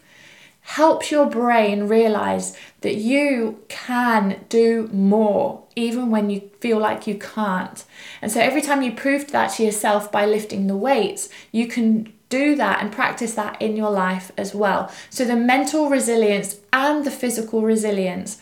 helps 0.75 1.11
your 1.11 1.25
brain 1.25 1.85
realize 1.85 2.55
that 2.79 2.95
you 2.95 3.61
can 3.67 4.39
do 4.47 4.89
more 4.93 5.61
even 5.75 6.09
when 6.09 6.29
you 6.29 6.39
feel 6.61 6.79
like 6.79 7.05
you 7.05 7.15
can't. 7.15 7.83
And 8.21 8.31
so 8.31 8.39
every 8.39 8.61
time 8.61 8.81
you 8.81 8.93
proved 8.93 9.31
that 9.31 9.47
to 9.55 9.65
yourself 9.65 10.09
by 10.13 10.25
lifting 10.25 10.67
the 10.67 10.77
weights, 10.77 11.27
you 11.51 11.67
can 11.67 12.13
do 12.29 12.55
that 12.55 12.81
and 12.81 12.89
practice 12.89 13.33
that 13.33 13.61
in 13.61 13.75
your 13.75 13.91
life 13.91 14.31
as 14.37 14.55
well. 14.55 14.89
So 15.09 15.25
the 15.25 15.35
mental 15.35 15.89
resilience 15.89 16.61
and 16.71 17.03
the 17.03 17.11
physical 17.11 17.63
resilience 17.63 18.41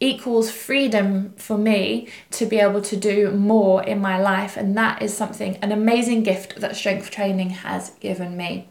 equals 0.00 0.50
freedom 0.50 1.32
for 1.38 1.56
me 1.56 2.08
to 2.32 2.44
be 2.44 2.58
able 2.58 2.82
to 2.82 2.96
do 2.96 3.30
more 3.30 3.82
in 3.82 4.02
my 4.02 4.20
life. 4.20 4.58
And 4.58 4.76
that 4.76 5.00
is 5.00 5.16
something, 5.16 5.56
an 5.62 5.72
amazing 5.72 6.24
gift 6.24 6.60
that 6.60 6.76
strength 6.76 7.10
training 7.10 7.50
has 7.50 7.90
given 8.00 8.36
me. 8.36 8.68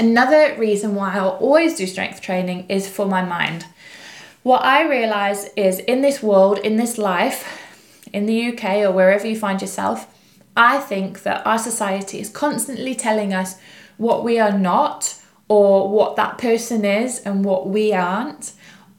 Another 0.00 0.56
reason 0.58 0.94
why 0.94 1.14
I'll 1.14 1.36
always 1.42 1.76
do 1.76 1.86
strength 1.86 2.22
training 2.22 2.64
is 2.70 2.88
for 2.88 3.04
my 3.04 3.22
mind. 3.22 3.66
What 4.42 4.64
I 4.64 4.88
realize 4.88 5.50
is 5.56 5.78
in 5.80 6.00
this 6.00 6.22
world, 6.22 6.58
in 6.60 6.76
this 6.76 6.96
life, 6.96 7.60
in 8.10 8.24
the 8.24 8.46
UK 8.48 8.76
or 8.76 8.92
wherever 8.92 9.26
you 9.26 9.38
find 9.38 9.60
yourself, 9.60 10.06
I 10.56 10.78
think 10.78 11.22
that 11.24 11.46
our 11.46 11.58
society 11.58 12.18
is 12.18 12.30
constantly 12.30 12.94
telling 12.94 13.34
us 13.34 13.58
what 13.98 14.24
we 14.24 14.38
are 14.38 14.56
not 14.58 15.20
or 15.48 15.90
what 15.90 16.16
that 16.16 16.38
person 16.38 16.86
is 16.86 17.18
and 17.20 17.44
what 17.44 17.68
we 17.68 17.92
aren't 17.92 18.54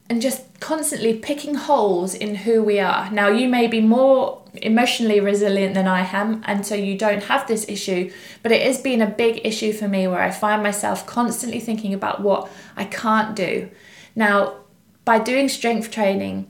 and 0.08 0.22
just 0.22 0.60
constantly 0.60 1.18
picking 1.18 1.56
holes 1.56 2.14
in 2.14 2.36
who 2.36 2.62
we 2.62 2.78
are. 2.78 3.10
Now, 3.10 3.26
you 3.26 3.48
may 3.48 3.66
be 3.66 3.80
more 3.80 4.41
emotionally 4.54 5.20
resilient 5.20 5.74
than 5.74 5.86
I 5.86 6.06
am, 6.12 6.42
and 6.46 6.66
so 6.66 6.74
you 6.74 6.96
don't 6.96 7.24
have 7.24 7.46
this 7.46 7.68
issue, 7.68 8.12
but 8.42 8.52
it 8.52 8.62
has 8.62 8.80
been 8.80 9.00
a 9.00 9.06
big 9.06 9.40
issue 9.44 9.72
for 9.72 9.88
me 9.88 10.06
where 10.06 10.22
I 10.22 10.30
find 10.30 10.62
myself 10.62 11.06
constantly 11.06 11.60
thinking 11.60 11.94
about 11.94 12.20
what 12.20 12.50
I 12.76 12.84
can't 12.84 13.34
do. 13.34 13.70
Now, 14.14 14.56
by 15.04 15.18
doing 15.18 15.48
strength 15.48 15.90
training, 15.90 16.48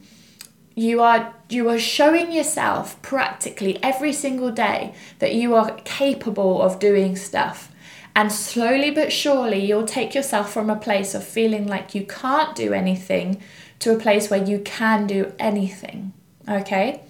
you 0.74 1.00
are 1.02 1.34
you 1.48 1.68
are 1.68 1.78
showing 1.78 2.32
yourself 2.32 3.00
practically 3.02 3.82
every 3.82 4.12
single 4.12 4.50
day 4.50 4.94
that 5.18 5.34
you 5.34 5.54
are 5.54 5.78
capable 5.84 6.62
of 6.62 6.78
doing 6.78 7.14
stuff 7.14 7.72
and 8.14 8.30
slowly 8.30 8.90
but 8.90 9.12
surely, 9.12 9.64
you'll 9.64 9.86
take 9.86 10.14
yourself 10.14 10.52
from 10.52 10.68
a 10.68 10.76
place 10.76 11.14
of 11.14 11.24
feeling 11.24 11.66
like 11.66 11.94
you 11.94 12.04
can't 12.04 12.54
do 12.54 12.72
anything 12.72 13.42
to 13.78 13.94
a 13.94 13.98
place 13.98 14.28
where 14.28 14.44
you 14.44 14.58
can 14.58 15.06
do 15.06 15.32
anything. 15.38 16.12
Okay? 16.48 17.00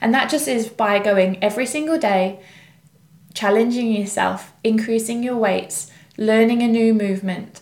And 0.00 0.14
that 0.14 0.30
just 0.30 0.48
is 0.48 0.68
by 0.68 0.98
going 0.98 1.42
every 1.42 1.66
single 1.66 1.98
day, 1.98 2.40
challenging 3.34 3.92
yourself, 3.92 4.52
increasing 4.62 5.22
your 5.22 5.36
weights, 5.36 5.90
learning 6.16 6.62
a 6.62 6.68
new 6.68 6.94
movement, 6.94 7.60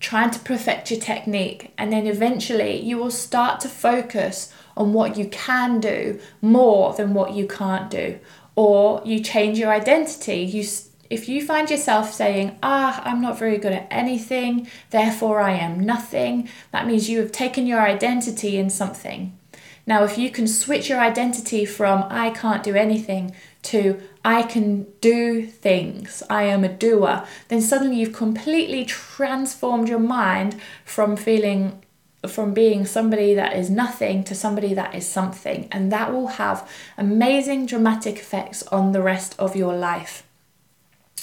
trying 0.00 0.30
to 0.30 0.38
perfect 0.40 0.90
your 0.90 1.00
technique, 1.00 1.72
and 1.78 1.92
then 1.92 2.06
eventually 2.06 2.80
you 2.80 2.96
will 2.96 3.10
start 3.10 3.60
to 3.60 3.68
focus 3.68 4.52
on 4.76 4.92
what 4.92 5.16
you 5.16 5.26
can 5.26 5.80
do 5.80 6.20
more 6.42 6.92
than 6.94 7.14
what 7.14 7.32
you 7.32 7.46
can't 7.46 7.90
do. 7.90 8.18
Or 8.54 9.02
you 9.04 9.20
change 9.20 9.58
your 9.58 9.70
identity. 9.70 10.42
You 10.42 10.64
if 11.08 11.28
you 11.28 11.44
find 11.44 11.70
yourself 11.70 12.12
saying, 12.12 12.58
Ah, 12.62 13.02
I'm 13.04 13.20
not 13.20 13.38
very 13.38 13.58
good 13.58 13.72
at 13.72 13.86
anything, 13.90 14.68
therefore 14.90 15.40
I 15.40 15.52
am 15.52 15.78
nothing, 15.80 16.48
that 16.72 16.86
means 16.86 17.08
you 17.08 17.20
have 17.20 17.32
taken 17.32 17.66
your 17.66 17.80
identity 17.80 18.56
in 18.56 18.70
something. 18.70 19.38
Now, 19.86 20.02
if 20.02 20.18
you 20.18 20.30
can 20.30 20.48
switch 20.48 20.88
your 20.88 20.98
identity 20.98 21.64
from 21.64 22.04
I 22.10 22.30
can't 22.30 22.64
do 22.64 22.74
anything 22.74 23.34
to 23.62 24.00
I 24.24 24.42
can 24.42 24.86
do 25.00 25.46
things, 25.46 26.22
I 26.28 26.44
am 26.44 26.64
a 26.64 26.68
doer, 26.68 27.24
then 27.48 27.60
suddenly 27.60 27.96
you've 27.96 28.12
completely 28.12 28.84
transformed 28.84 29.88
your 29.88 30.00
mind 30.00 30.60
from 30.84 31.16
feeling 31.16 31.82
from 32.26 32.52
being 32.52 32.84
somebody 32.84 33.34
that 33.34 33.56
is 33.56 33.70
nothing 33.70 34.24
to 34.24 34.34
somebody 34.34 34.74
that 34.74 34.94
is 34.94 35.06
something, 35.08 35.68
and 35.70 35.92
that 35.92 36.12
will 36.12 36.26
have 36.26 36.68
amazing 36.98 37.66
dramatic 37.66 38.16
effects 38.16 38.64
on 38.64 38.90
the 38.90 39.02
rest 39.02 39.36
of 39.38 39.54
your 39.54 39.76
life. 39.76 40.24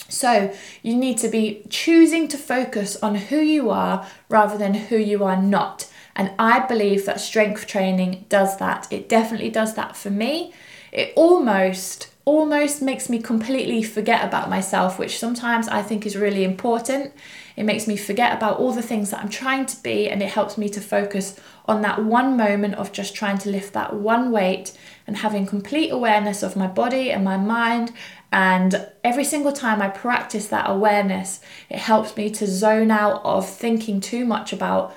So 0.07 0.53
you 0.81 0.95
need 0.95 1.17
to 1.17 1.27
be 1.27 1.65
choosing 1.69 2.27
to 2.29 2.37
focus 2.37 2.95
on 2.97 3.15
who 3.15 3.37
you 3.37 3.69
are 3.69 4.07
rather 4.29 4.57
than 4.57 4.73
who 4.73 4.97
you 4.97 5.23
are 5.23 5.41
not. 5.41 5.89
And 6.15 6.31
I 6.37 6.59
believe 6.59 7.05
that 7.05 7.19
strength 7.19 7.67
training 7.67 8.25
does 8.29 8.57
that. 8.57 8.87
It 8.91 9.09
definitely 9.09 9.49
does 9.49 9.73
that 9.75 9.95
for 9.95 10.09
me. 10.09 10.53
It 10.91 11.13
almost 11.15 12.09
almost 12.25 12.81
makes 12.81 13.09
me 13.09 13.21
completely 13.21 13.83
forget 13.83 14.23
about 14.23 14.49
myself, 14.49 14.97
which 14.97 15.19
sometimes 15.19 15.67
I 15.67 15.81
think 15.81 16.05
is 16.05 16.15
really 16.15 16.45
important. 16.45 17.13
It 17.57 17.65
makes 17.65 17.85
me 17.85 17.97
forget 17.97 18.33
about 18.33 18.59
all 18.59 18.71
the 18.71 18.81
things 18.81 19.09
that 19.11 19.19
I'm 19.19 19.29
trying 19.29 19.65
to 19.65 19.83
be, 19.83 20.09
and 20.09 20.23
it 20.23 20.29
helps 20.29 20.57
me 20.57 20.69
to 20.69 20.79
focus 20.79 21.37
on 21.65 21.81
that 21.81 22.01
one 22.01 22.37
moment 22.37 22.75
of 22.75 22.93
just 22.93 23.13
trying 23.13 23.39
to 23.39 23.49
lift 23.49 23.73
that 23.73 23.93
one 23.93 24.31
weight 24.31 24.71
and 25.05 25.17
having 25.17 25.45
complete 25.45 25.89
awareness 25.89 26.43
of 26.43 26.55
my 26.55 26.67
body 26.67 27.11
and 27.11 27.25
my 27.25 27.35
mind 27.35 27.91
and 28.33 28.87
every 29.03 29.23
single 29.23 29.51
time 29.51 29.79
I 29.79 29.89
practice 29.89 30.47
that 30.47 30.67
awareness, 30.67 31.39
it 31.69 31.77
helps 31.77 32.17
me 32.17 32.31
to 32.31 32.47
zone 32.47 32.89
out 32.89 33.21
of 33.23 33.47
thinking 33.47 34.01
too 34.01 34.25
much 34.25 34.51
about 34.51 34.95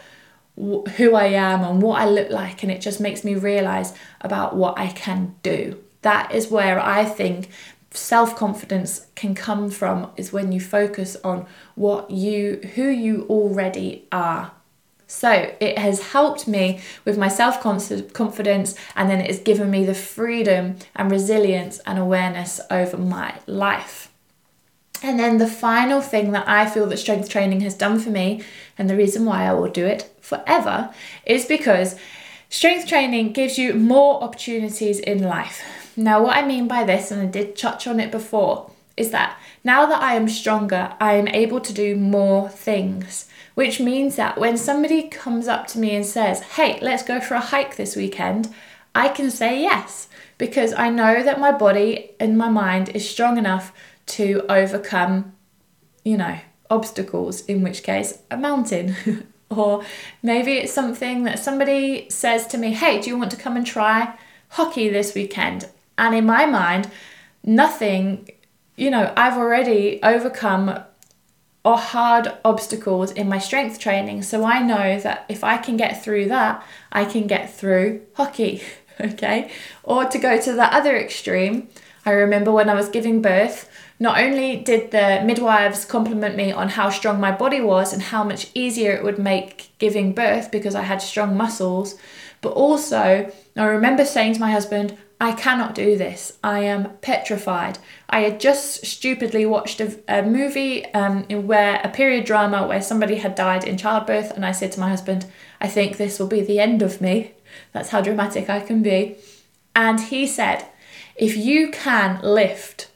who 0.56 1.14
I 1.14 1.26
am 1.26 1.62
and 1.62 1.82
what 1.82 2.00
I 2.00 2.08
look 2.08 2.30
like, 2.30 2.62
and 2.62 2.72
it 2.72 2.80
just 2.80 3.00
makes 3.00 3.24
me 3.24 3.34
realize 3.34 3.92
about 4.20 4.56
what 4.56 4.78
I 4.78 4.88
can 4.88 5.34
do. 5.42 5.82
That 6.02 6.32
is 6.34 6.50
where 6.50 6.80
I 6.80 7.04
think 7.04 7.50
self 7.90 8.36
confidence 8.36 9.06
can 9.14 9.34
come 9.34 9.70
from, 9.70 10.10
is 10.16 10.32
when 10.32 10.52
you 10.52 10.60
focus 10.60 11.16
on 11.22 11.46
what 11.74 12.10
you, 12.10 12.60
who 12.74 12.88
you 12.88 13.26
already 13.28 14.06
are. 14.10 14.52
So 15.06 15.54
it 15.60 15.78
has 15.78 16.10
helped 16.12 16.48
me 16.48 16.80
with 17.04 17.16
my 17.16 17.28
self 17.28 17.60
confidence, 17.60 18.74
and 18.96 19.10
then 19.10 19.20
it 19.20 19.26
has 19.26 19.38
given 19.40 19.70
me 19.70 19.84
the 19.84 19.94
freedom 19.94 20.76
and 20.94 21.10
resilience 21.10 21.78
and 21.80 21.98
awareness 21.98 22.60
over 22.70 22.96
my 22.96 23.38
life. 23.46 24.10
And 25.02 25.18
then 25.18 25.38
the 25.38 25.46
final 25.46 26.00
thing 26.00 26.32
that 26.32 26.48
I 26.48 26.68
feel 26.68 26.86
that 26.86 26.98
strength 26.98 27.28
training 27.28 27.60
has 27.60 27.74
done 27.74 27.98
for 27.98 28.10
me, 28.10 28.42
and 28.78 28.88
the 28.88 28.96
reason 28.96 29.24
why 29.24 29.44
I 29.44 29.52
will 29.52 29.70
do 29.70 29.86
it 29.86 30.10
forever, 30.20 30.90
is 31.24 31.44
because 31.44 31.96
strength 32.48 32.88
training 32.88 33.32
gives 33.32 33.58
you 33.58 33.74
more 33.74 34.22
opportunities 34.22 34.98
in 34.98 35.22
life. 35.22 35.62
Now, 35.96 36.22
what 36.22 36.36
I 36.36 36.46
mean 36.46 36.66
by 36.68 36.84
this, 36.84 37.10
and 37.10 37.20
I 37.20 37.26
did 37.26 37.56
touch 37.56 37.86
on 37.86 38.00
it 38.00 38.10
before, 38.10 38.70
is 38.96 39.10
that 39.10 39.38
now 39.62 39.86
that 39.86 40.02
I 40.02 40.14
am 40.14 40.28
stronger, 40.28 40.94
I 41.00 41.14
am 41.14 41.28
able 41.28 41.60
to 41.60 41.72
do 41.72 41.96
more 41.96 42.48
things 42.48 43.26
which 43.56 43.80
means 43.80 44.16
that 44.16 44.36
when 44.36 44.54
somebody 44.58 45.08
comes 45.08 45.48
up 45.48 45.66
to 45.66 45.78
me 45.78 45.96
and 45.96 46.04
says, 46.04 46.42
Hey, 46.42 46.78
let's 46.82 47.02
go 47.02 47.20
for 47.20 47.34
a 47.34 47.40
hike 47.40 47.76
this 47.76 47.96
weekend, 47.96 48.54
I 48.94 49.08
can 49.08 49.30
say 49.30 49.62
yes 49.62 50.08
because 50.36 50.74
I 50.74 50.90
know 50.90 51.22
that 51.22 51.40
my 51.40 51.52
body 51.52 52.10
and 52.20 52.36
my 52.36 52.50
mind 52.50 52.90
is 52.90 53.08
strong 53.08 53.38
enough 53.38 53.72
to 54.06 54.44
overcome, 54.48 55.34
you 56.04 56.16
know, 56.16 56.38
obstacles, 56.70 57.44
in 57.46 57.62
which 57.62 57.82
case, 57.82 58.18
a 58.30 58.36
mountain. 58.36 58.96
or 59.50 59.84
maybe 60.22 60.52
it's 60.52 60.72
something 60.72 61.24
that 61.24 61.38
somebody 61.38 62.08
says 62.10 62.46
to 62.48 62.58
me, 62.58 62.72
Hey, 62.72 63.00
do 63.00 63.10
you 63.10 63.18
want 63.18 63.30
to 63.32 63.36
come 63.36 63.56
and 63.56 63.66
try 63.66 64.16
hockey 64.50 64.88
this 64.88 65.14
weekend? 65.14 65.68
And 65.98 66.14
in 66.14 66.26
my 66.26 66.46
mind, 66.46 66.90
nothing, 67.42 68.28
you 68.76 68.90
know, 68.90 69.12
I've 69.16 69.36
already 69.36 70.00
overcome 70.02 70.84
or 71.64 71.76
hard 71.76 72.32
obstacles 72.44 73.10
in 73.10 73.28
my 73.28 73.38
strength 73.38 73.80
training. 73.80 74.22
So 74.22 74.44
I 74.44 74.60
know 74.60 75.00
that 75.00 75.26
if 75.28 75.42
I 75.42 75.56
can 75.56 75.76
get 75.76 76.02
through 76.02 76.26
that, 76.26 76.64
I 76.92 77.04
can 77.04 77.26
get 77.26 77.52
through 77.52 78.02
hockey, 78.14 78.62
okay? 79.00 79.50
Or 79.82 80.04
to 80.04 80.18
go 80.18 80.40
to 80.40 80.52
the 80.52 80.72
other 80.72 80.96
extreme, 80.96 81.68
I 82.04 82.12
remember 82.12 82.52
when 82.52 82.68
I 82.68 82.74
was 82.74 82.88
giving 82.88 83.20
birth, 83.20 83.68
not 83.98 84.20
only 84.20 84.56
did 84.56 84.90
the 84.90 85.22
midwives 85.24 85.84
compliment 85.84 86.36
me 86.36 86.52
on 86.52 86.68
how 86.68 86.90
strong 86.90 87.18
my 87.18 87.32
body 87.32 87.60
was 87.60 87.92
and 87.92 88.02
how 88.02 88.22
much 88.22 88.50
easier 88.54 88.92
it 88.92 89.02
would 89.02 89.18
make 89.18 89.70
giving 89.78 90.12
birth 90.12 90.50
because 90.50 90.74
I 90.74 90.82
had 90.82 91.00
strong 91.00 91.36
muscles, 91.36 91.96
but 92.42 92.52
also 92.52 93.32
I 93.56 93.64
remember 93.64 94.04
saying 94.04 94.34
to 94.34 94.40
my 94.40 94.50
husband, 94.50 94.98
I 95.18 95.32
cannot 95.32 95.74
do 95.74 95.96
this. 95.96 96.36
I 96.44 96.60
am 96.60 96.90
petrified. 97.00 97.78
I 98.10 98.20
had 98.20 98.38
just 98.38 98.84
stupidly 98.84 99.46
watched 99.46 99.80
a, 99.80 99.98
a 100.06 100.22
movie 100.22 100.84
um, 100.92 101.22
where 101.46 101.80
a 101.82 101.88
period 101.88 102.26
drama 102.26 102.66
where 102.66 102.82
somebody 102.82 103.16
had 103.16 103.34
died 103.34 103.64
in 103.64 103.78
childbirth, 103.78 104.30
and 104.32 104.44
I 104.44 104.52
said 104.52 104.72
to 104.72 104.80
my 104.80 104.90
husband, 104.90 105.24
I 105.58 105.68
think 105.68 105.96
this 105.96 106.18
will 106.18 106.26
be 106.26 106.42
the 106.42 106.60
end 106.60 106.82
of 106.82 107.00
me. 107.00 107.32
That's 107.72 107.88
how 107.88 108.02
dramatic 108.02 108.50
I 108.50 108.60
can 108.60 108.82
be. 108.82 109.16
And 109.74 109.98
he 109.98 110.26
said, 110.26 110.66
If 111.16 111.34
you 111.34 111.70
can 111.70 112.20
lift 112.22 112.90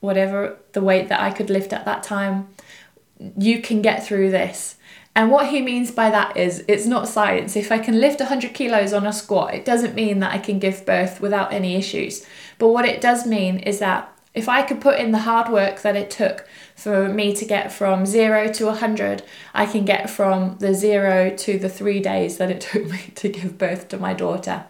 whatever 0.00 0.58
the 0.72 0.82
weight 0.82 1.08
that 1.08 1.20
I 1.20 1.30
could 1.30 1.50
lift 1.50 1.72
at 1.72 1.84
that 1.84 2.02
time, 2.02 2.48
you 3.38 3.60
can 3.60 3.82
get 3.82 4.04
through 4.04 4.30
this. 4.30 4.76
And 5.14 5.30
what 5.30 5.48
he 5.48 5.60
means 5.60 5.90
by 5.90 6.10
that 6.10 6.36
is 6.36 6.64
it's 6.68 6.86
not 6.86 7.08
science. 7.08 7.56
If 7.56 7.72
I 7.72 7.78
can 7.78 8.00
lift 8.00 8.20
100 8.20 8.54
kilos 8.54 8.92
on 8.92 9.06
a 9.06 9.12
squat, 9.12 9.54
it 9.54 9.64
doesn't 9.64 9.94
mean 9.94 10.20
that 10.20 10.32
I 10.32 10.38
can 10.38 10.58
give 10.58 10.86
birth 10.86 11.20
without 11.20 11.52
any 11.52 11.74
issues. 11.74 12.26
But 12.58 12.68
what 12.68 12.84
it 12.84 13.00
does 13.00 13.26
mean 13.26 13.58
is 13.58 13.80
that 13.80 14.12
if 14.32 14.48
I 14.48 14.62
could 14.62 14.80
put 14.80 15.00
in 15.00 15.10
the 15.10 15.18
hard 15.18 15.52
work 15.52 15.82
that 15.82 15.96
it 15.96 16.10
took 16.10 16.46
for 16.76 17.08
me 17.08 17.34
to 17.34 17.44
get 17.44 17.72
from 17.72 18.06
zero 18.06 18.52
to 18.52 18.66
100, 18.66 19.24
I 19.52 19.66
can 19.66 19.84
get 19.84 20.08
from 20.08 20.56
the 20.58 20.72
zero 20.72 21.34
to 21.36 21.58
the 21.58 21.68
three 21.68 22.00
days 22.00 22.38
that 22.38 22.50
it 22.50 22.60
took 22.72 22.86
me 22.86 23.12
to 23.16 23.28
give 23.28 23.58
birth 23.58 23.88
to 23.88 23.98
my 23.98 24.14
daughter. 24.14 24.66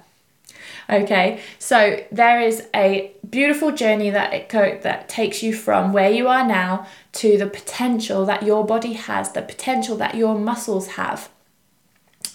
Okay, 0.89 1.41
so 1.59 2.05
there 2.11 2.41
is 2.41 2.69
a 2.75 3.13
beautiful 3.29 3.73
journey 3.73 4.11
that 4.11 4.33
it 4.33 4.49
co- 4.49 4.79
that 4.83 5.09
takes 5.09 5.43
you 5.43 5.53
from 5.55 5.93
where 5.93 6.11
you 6.11 6.29
are 6.29 6.47
now 6.47 6.87
to 7.13 7.37
the 7.37 7.47
potential 7.47 8.25
that 8.27 8.43
your 8.43 8.65
body 8.65 8.95
has, 8.95 9.33
the 9.33 9.43
potential 9.43 9.97
that 9.97 10.15
your 10.15 10.39
muscles 10.39 10.89
have. 10.89 11.29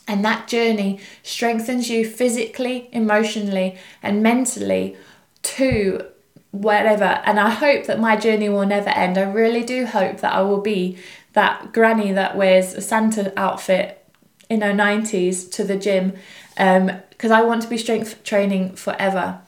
And 0.07 0.23
that 0.23 0.47
journey 0.47 0.99
strengthens 1.23 1.89
you 1.89 2.07
physically, 2.07 2.89
emotionally, 2.91 3.77
and 4.03 4.21
mentally 4.21 4.95
to 5.41 6.05
whatever. 6.51 7.21
And 7.25 7.39
I 7.39 7.49
hope 7.49 7.85
that 7.87 7.99
my 7.99 8.15
journey 8.15 8.49
will 8.49 8.65
never 8.65 8.89
end. 8.89 9.17
I 9.17 9.23
really 9.23 9.63
do 9.63 9.85
hope 9.85 10.19
that 10.19 10.33
I 10.33 10.41
will 10.41 10.61
be 10.61 10.97
that 11.33 11.73
granny 11.73 12.11
that 12.13 12.37
wears 12.37 12.73
a 12.73 12.81
Santa 12.81 13.33
outfit 13.37 14.01
in 14.49 14.61
her 14.61 14.73
90s 14.73 15.49
to 15.51 15.63
the 15.63 15.75
gym 15.75 16.13
because 16.55 17.31
um, 17.31 17.31
I 17.31 17.43
want 17.43 17.61
to 17.63 17.67
be 17.67 17.77
strength 17.77 18.23
training 18.23 18.75
forever. 18.75 19.41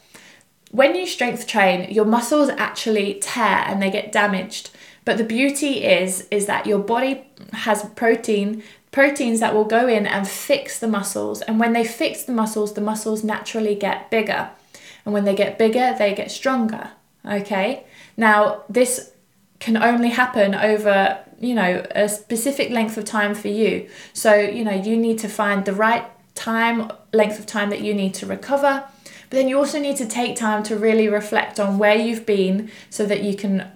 When 0.72 0.96
you 0.96 1.08
strength 1.08 1.48
train, 1.48 1.90
your 1.90 2.06
muscles 2.06 2.50
actually 2.50 3.16
tear 3.16 3.64
and 3.66 3.82
they 3.82 3.90
get 3.90 4.12
damaged. 4.12 4.72
But 5.06 5.18
the 5.18 5.24
beauty 5.24 5.86
is 5.86 6.28
is 6.30 6.48
that 6.48 6.66
your 6.66 6.80
body 6.80 7.26
has 7.54 7.84
protein 7.96 8.62
proteins 8.92 9.40
that 9.40 9.54
will 9.54 9.66
go 9.66 9.88
in 9.88 10.06
and 10.06 10.28
fix 10.28 10.80
the 10.80 10.88
muscles 10.88 11.42
and 11.42 11.60
when 11.60 11.74
they 11.74 11.84
fix 11.84 12.24
the 12.24 12.32
muscles 12.32 12.74
the 12.74 12.82
muscles 12.82 13.24
naturally 13.24 13.76
get 13.76 14.12
bigger. 14.12 14.50
And 15.06 15.14
when 15.14 15.24
they 15.24 15.36
get 15.36 15.58
bigger, 15.58 15.96
they 15.98 16.14
get 16.14 16.30
stronger. 16.30 16.92
Okay? 17.26 17.86
Now, 18.18 18.64
this 18.68 19.12
can 19.60 19.78
only 19.78 20.10
happen 20.10 20.54
over 20.54 21.20
you 21.40 21.54
know 21.54 21.86
a 21.92 22.10
specific 22.10 22.70
length 22.72 22.98
of 22.98 23.06
time 23.06 23.36
for 23.36 23.48
you 23.48 23.88
so 24.14 24.34
you 24.36 24.64
know 24.64 24.74
you 24.74 24.98
need 24.98 25.20
to 25.20 25.28
find 25.28 25.66
the 25.66 25.74
right 25.74 26.06
time 26.38 26.92
length 27.14 27.40
of 27.40 27.46
time 27.46 27.70
that 27.72 27.82
you 27.82 27.94
need 27.94 28.14
to 28.16 28.26
recover. 28.26 28.86
But 29.30 29.36
then 29.36 29.50
you 29.50 29.58
also 29.58 29.80
need 29.80 29.98
to 29.98 30.06
take 30.06 30.38
time 30.38 30.64
to 30.64 30.78
really 30.78 31.10
reflect 31.10 31.60
on 31.60 31.78
where 31.78 31.96
you've 31.96 32.26
been 32.26 32.72
so 32.90 33.06
that 33.06 33.24
you 33.24 33.36
can 33.36 33.70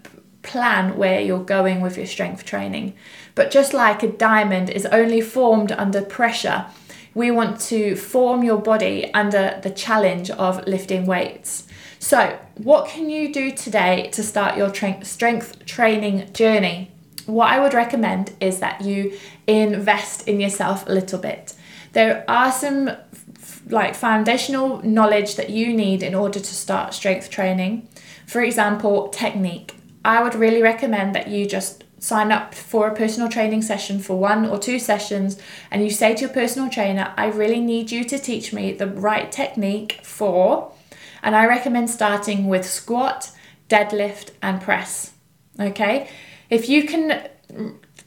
plan 0.44 0.98
where 0.98 1.20
you're 1.20 1.44
going 1.44 1.82
with 1.82 1.98
your 1.98 2.06
strength 2.06 2.46
training. 2.46 2.94
But 3.36 3.52
just 3.52 3.74
like 3.74 4.02
a 4.04 4.12
diamond 4.12 4.70
is 4.70 4.86
only 4.86 5.22
formed 5.22 5.72
under 5.74 6.02
pressure 6.02 6.68
we 7.14 7.30
want 7.30 7.60
to 7.60 7.96
form 7.96 8.44
your 8.44 8.58
body 8.58 9.14
under 9.14 9.60
the 9.64 9.70
challenge 9.70 10.30
of 10.32 10.66
lifting 10.66 11.06
weights. 11.06 11.68
So 12.00 12.40
what 12.56 12.88
can 12.88 13.10
you 13.10 13.34
do 13.34 13.52
today 13.52 14.10
to 14.14 14.24
start 14.24 14.58
your 14.58 14.72
tra- 14.72 15.04
strength 15.04 15.66
training 15.66 16.32
journey? 16.34 16.92
What 17.26 17.52
I 17.52 17.60
would 17.60 17.74
recommend 17.74 18.34
is 18.40 18.60
that 18.60 18.82
you 18.82 19.18
invest 19.46 20.28
in 20.28 20.40
yourself 20.40 20.88
a 20.88 20.92
little 20.92 21.20
bit. 21.20 21.54
There 21.94 22.24
are 22.28 22.52
some 22.52 22.92
like 23.70 23.96
foundational 23.96 24.82
knowledge 24.84 25.36
that 25.36 25.50
you 25.50 25.74
need 25.74 26.04
in 26.04 26.16
order 26.16 26.40
to 26.40 26.56
start 26.56 26.94
strength 26.94 27.30
training. 27.30 27.88
For 28.28 28.42
example, 28.42 29.10
technique. 29.10 29.76
I 30.04 30.24
would 30.24 30.36
really 30.36 30.62
recommend 30.62 31.16
that 31.16 31.28
you 31.28 31.46
just 31.46 31.84
sign 32.00 32.32
up 32.32 32.56
for 32.56 32.88
a 32.88 32.96
personal 32.96 33.30
training 33.30 33.62
session 33.62 34.00
for 34.00 34.18
one 34.18 34.48
or 34.48 34.58
two 34.58 34.80
sessions 34.80 35.40
and 35.70 35.84
you 35.84 35.90
say 35.92 36.16
to 36.16 36.22
your 36.22 36.30
personal 36.30 36.70
trainer, 36.70 37.14
I 37.16 37.28
really 37.28 37.60
need 37.60 37.92
you 37.92 38.04
to 38.06 38.18
teach 38.18 38.52
me 38.52 38.72
the 38.72 38.88
right 38.88 39.32
technique 39.32 40.00
for, 40.02 40.74
and 41.22 41.36
I 41.36 41.46
recommend 41.46 41.92
starting 41.92 42.48
with 42.48 42.66
squat, 42.66 43.30
deadlift, 43.70 44.32
and 44.42 44.60
press. 44.60 45.14
Okay? 45.60 46.10
If 46.50 46.68
you 46.68 46.88
can 46.88 47.30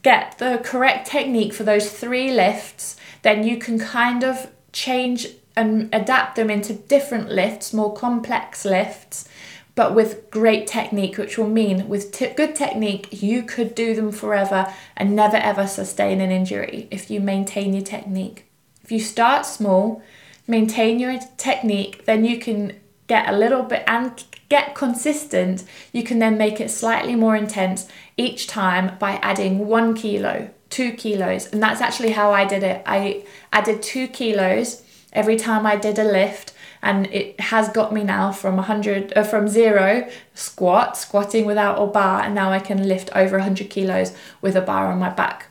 get 0.05 0.37
the 0.37 0.61
correct 0.63 1.07
technique 1.07 1.51
for 1.51 1.63
those 1.63 1.89
three 1.89 2.29
lifts, 2.29 2.95
then 3.23 3.43
you 3.43 3.57
can 3.57 3.79
kind 3.79 4.23
of 4.23 4.51
change 4.71 5.27
and 5.55 5.89
adapt 5.91 6.35
them 6.35 6.51
into 6.51 6.73
different 6.73 7.31
lifts, 7.31 7.73
more 7.73 7.91
complex 7.91 8.63
lifts, 8.65 9.27
but 9.73 9.95
with 9.95 10.29
great 10.29 10.67
technique, 10.67 11.17
which 11.17 11.39
will 11.39 11.49
mean 11.49 11.89
with 11.89 12.11
t- 12.11 12.31
good 12.35 12.53
technique, 12.55 13.23
you 13.23 13.41
could 13.41 13.73
do 13.73 13.95
them 13.95 14.11
forever 14.11 14.71
and 14.95 15.15
never 15.15 15.37
ever 15.37 15.65
sustain 15.65 16.21
an 16.21 16.29
injury 16.29 16.87
if 16.91 17.09
you 17.09 17.19
maintain 17.19 17.73
your 17.73 17.83
technique. 17.83 18.45
If 18.83 18.91
you 18.91 18.99
start 18.99 19.43
small, 19.43 20.03
maintain 20.45 20.99
your 20.99 21.17
technique, 21.35 22.05
then 22.05 22.25
you 22.25 22.37
can 22.37 22.79
get 23.07 23.27
a 23.27 23.35
little 23.35 23.63
bit 23.63 23.83
and 23.87 24.23
get 24.49 24.75
consistent, 24.75 25.63
you 25.91 26.03
can 26.03 26.19
then 26.19 26.37
make 26.37 26.61
it 26.61 26.69
slightly 26.69 27.15
more 27.15 27.35
intense 27.35 27.87
each 28.17 28.47
time 28.47 28.97
by 28.97 29.13
adding 29.21 29.67
one 29.67 29.93
kilo, 29.93 30.49
two 30.69 30.93
kilos. 30.93 31.51
And 31.51 31.61
that's 31.61 31.81
actually 31.81 32.11
how 32.11 32.31
I 32.31 32.45
did 32.45 32.63
it. 32.63 32.81
I 32.85 33.25
added 33.51 33.81
two 33.81 34.07
kilos 34.07 34.83
every 35.13 35.35
time 35.35 35.65
I 35.65 35.75
did 35.75 35.99
a 35.99 36.03
lift. 36.03 36.53
And 36.81 37.07
it 37.07 37.39
has 37.39 37.69
got 37.69 37.91
me 37.91 38.03
now 38.03 38.31
from 38.31 38.57
100, 38.57 39.13
uh, 39.15 39.23
from 39.23 39.47
zero 39.47 40.07
squat, 40.35 40.95
squatting 40.97 41.45
without 41.45 41.81
a 41.81 41.87
bar, 41.87 42.21
and 42.21 42.35
now 42.35 42.51
I 42.51 42.59
can 42.59 42.87
lift 42.87 43.09
over 43.15 43.37
100 43.37 43.71
kilos 43.71 44.13
with 44.39 44.55
a 44.55 44.61
bar 44.61 44.91
on 44.91 44.99
my 44.99 45.09
back. 45.09 45.47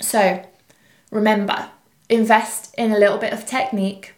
So 0.00 0.42
remember, 1.10 1.68
invest 2.08 2.74
in 2.78 2.92
a 2.92 2.98
little 2.98 3.18
bit 3.18 3.34
of 3.34 3.44
technique 3.44 4.14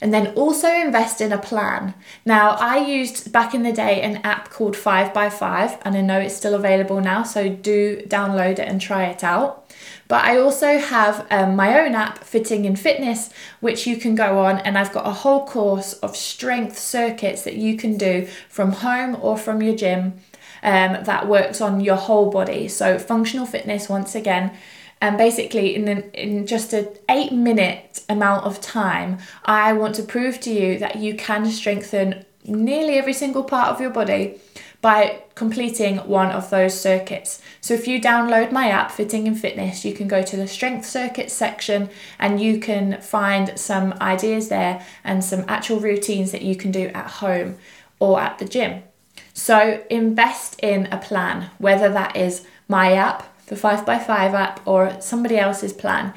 and 0.00 0.12
then 0.12 0.28
also 0.34 0.68
invest 0.68 1.20
in 1.20 1.32
a 1.32 1.38
plan. 1.38 1.94
Now, 2.24 2.50
I 2.50 2.78
used 2.78 3.32
back 3.32 3.54
in 3.54 3.62
the 3.62 3.72
day 3.72 4.02
an 4.02 4.16
app 4.18 4.50
called 4.50 4.74
5x5, 4.74 5.80
and 5.82 5.96
I 5.96 6.00
know 6.00 6.20
it's 6.20 6.36
still 6.36 6.54
available 6.54 7.00
now, 7.00 7.22
so 7.22 7.48
do 7.48 8.02
download 8.06 8.58
it 8.58 8.68
and 8.68 8.80
try 8.80 9.04
it 9.06 9.24
out. 9.24 9.72
But 10.06 10.24
I 10.24 10.36
also 10.36 10.78
have 10.78 11.26
um, 11.30 11.56
my 11.56 11.80
own 11.80 11.94
app, 11.94 12.22
Fitting 12.24 12.64
in 12.64 12.76
Fitness, 12.76 13.30
which 13.60 13.86
you 13.86 13.96
can 13.96 14.14
go 14.14 14.40
on, 14.40 14.58
and 14.58 14.76
I've 14.76 14.92
got 14.92 15.06
a 15.06 15.12
whole 15.12 15.46
course 15.46 15.94
of 15.94 16.16
strength 16.16 16.78
circuits 16.78 17.42
that 17.42 17.54
you 17.54 17.76
can 17.76 17.96
do 17.96 18.26
from 18.48 18.72
home 18.72 19.16
or 19.20 19.38
from 19.38 19.62
your 19.62 19.74
gym 19.74 20.14
um, 20.62 21.04
that 21.04 21.28
works 21.28 21.60
on 21.60 21.80
your 21.80 21.96
whole 21.96 22.30
body. 22.30 22.68
So, 22.68 22.98
functional 22.98 23.46
fitness, 23.46 23.88
once 23.88 24.14
again, 24.14 24.56
and 25.04 25.18
basically 25.18 25.74
in, 25.74 25.86
an, 25.86 26.10
in 26.12 26.46
just 26.46 26.72
an 26.72 26.88
eight 27.10 27.30
minute 27.30 28.02
amount 28.08 28.44
of 28.44 28.60
time 28.60 29.18
i 29.44 29.72
want 29.72 29.94
to 29.94 30.02
prove 30.02 30.40
to 30.40 30.50
you 30.50 30.78
that 30.78 30.96
you 30.96 31.14
can 31.14 31.44
strengthen 31.46 32.24
nearly 32.44 32.94
every 32.94 33.12
single 33.12 33.44
part 33.44 33.68
of 33.68 33.80
your 33.80 33.90
body 33.90 34.40
by 34.80 35.22
completing 35.34 35.96
one 35.96 36.30
of 36.30 36.50
those 36.50 36.78
circuits. 36.78 37.40
So 37.62 37.72
if 37.72 37.88
you 37.88 37.98
download 37.98 38.52
my 38.52 38.68
app, 38.68 38.90
Fitting 38.90 39.26
in 39.26 39.34
Fitness, 39.34 39.82
you 39.82 39.94
can 39.94 40.08
go 40.08 40.22
to 40.22 40.36
the 40.36 40.46
strength 40.46 40.84
circuits 40.84 41.32
section 41.32 41.88
and 42.18 42.38
you 42.38 42.60
can 42.60 43.00
find 43.00 43.58
some 43.58 43.94
ideas 44.02 44.50
there 44.50 44.84
and 45.02 45.24
some 45.24 45.46
actual 45.48 45.80
routines 45.80 46.32
that 46.32 46.42
you 46.42 46.54
can 46.54 46.70
do 46.70 46.88
at 46.88 47.06
home 47.06 47.56
or 47.98 48.20
at 48.20 48.38
the 48.38 48.44
gym. 48.44 48.82
So 49.32 49.82
invest 49.88 50.60
in 50.60 50.84
a 50.92 50.98
plan, 50.98 51.48
whether 51.56 51.88
that 51.88 52.14
is 52.14 52.46
my 52.68 52.92
app, 52.92 53.33
the 53.46 53.54
5x5 53.54 54.08
app 54.08 54.66
or 54.66 55.00
somebody 55.00 55.38
else's 55.38 55.72
plan. 55.72 56.12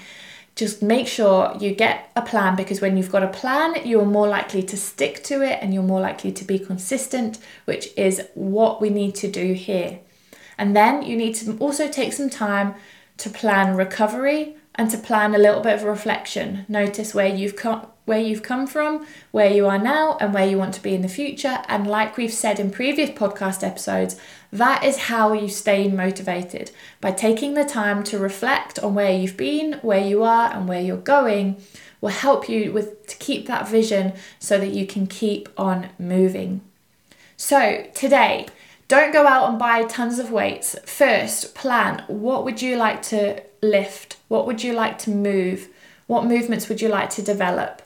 Just 0.55 0.81
make 0.81 1.07
sure 1.07 1.55
you 1.59 1.75
get 1.75 2.09
a 2.15 2.21
plan 2.21 2.55
because 2.55 2.81
when 2.81 2.97
you've 2.97 3.11
got 3.11 3.21
a 3.21 3.27
plan, 3.27 3.75
you're 3.85 4.05
more 4.05 4.27
likely 4.27 4.63
to 4.63 4.75
stick 4.75 5.23
to 5.25 5.41
it 5.41 5.59
and 5.61 5.73
you're 5.73 5.83
more 5.83 6.01
likely 6.01 6.31
to 6.31 6.43
be 6.43 6.57
consistent, 6.57 7.37
which 7.65 7.89
is 7.95 8.23
what 8.33 8.81
we 8.81 8.89
need 8.89 9.13
to 9.15 9.29
do 9.29 9.53
here. 9.53 9.99
And 10.57 10.75
then 10.75 11.03
you 11.03 11.15
need 11.15 11.35
to 11.35 11.55
also 11.59 11.87
take 11.87 12.13
some 12.13 12.29
time 12.29 12.73
to 13.17 13.29
plan 13.29 13.75
recovery 13.75 14.55
and 14.73 14.89
to 14.89 14.97
plan 14.97 15.35
a 15.35 15.39
little 15.39 15.61
bit 15.61 15.75
of 15.75 15.83
reflection. 15.83 16.65
Notice 16.67 17.13
where 17.13 17.27
you've 17.27 17.55
come 17.55 17.87
where 18.07 18.21
you've 18.21 18.41
come 18.41 18.65
from, 18.65 19.05
where 19.31 19.51
you 19.51 19.67
are 19.67 19.77
now, 19.77 20.17
and 20.21 20.33
where 20.33 20.47
you 20.47 20.57
want 20.57 20.73
to 20.73 20.81
be 20.81 20.95
in 20.95 21.01
the 21.01 21.09
future. 21.09 21.59
And 21.67 21.85
like 21.85 22.15
we've 22.15 22.31
said 22.31 22.57
in 22.57 22.71
previous 22.71 23.09
podcast 23.09 23.67
episodes, 23.67 24.15
that 24.49 24.85
is 24.85 24.97
how 24.97 25.33
you 25.33 25.49
stay 25.49 25.89
motivated 25.89 26.71
by 27.01 27.11
taking 27.11 27.53
the 27.53 27.65
time 27.65 28.03
to 28.05 28.17
reflect 28.17 28.79
on 28.79 28.95
where 28.95 29.11
you've 29.11 29.35
been, 29.35 29.73
where 29.81 30.07
you 30.07 30.23
are, 30.23 30.53
and 30.53 30.69
where 30.69 30.79
you're 30.79 30.95
going 30.95 31.61
will 31.99 32.09
help 32.09 32.47
you 32.47 32.71
with 32.71 33.05
to 33.07 33.17
keep 33.17 33.45
that 33.47 33.67
vision 33.67 34.13
so 34.39 34.57
that 34.57 34.73
you 34.73 34.87
can 34.87 35.05
keep 35.05 35.49
on 35.57 35.89
moving. 35.99 36.61
So, 37.35 37.87
today, 37.93 38.47
don't 38.87 39.11
go 39.11 39.27
out 39.27 39.49
and 39.49 39.59
buy 39.59 39.83
tons 39.83 40.17
of 40.17 40.31
weights. 40.31 40.77
First, 40.85 41.55
plan 41.55 42.05
what 42.07 42.45
would 42.45 42.61
you 42.61 42.77
like 42.77 43.01
to 43.03 43.43
lift? 43.61 44.15
What 44.29 44.47
would 44.47 44.63
you 44.63 44.71
like 44.71 44.97
to 44.99 45.09
move? 45.09 45.67
What 46.05 46.23
movements 46.23 46.69
would 46.69 46.79
you 46.79 46.87
like 46.87 47.09
to 47.11 47.21
develop? 47.21 47.81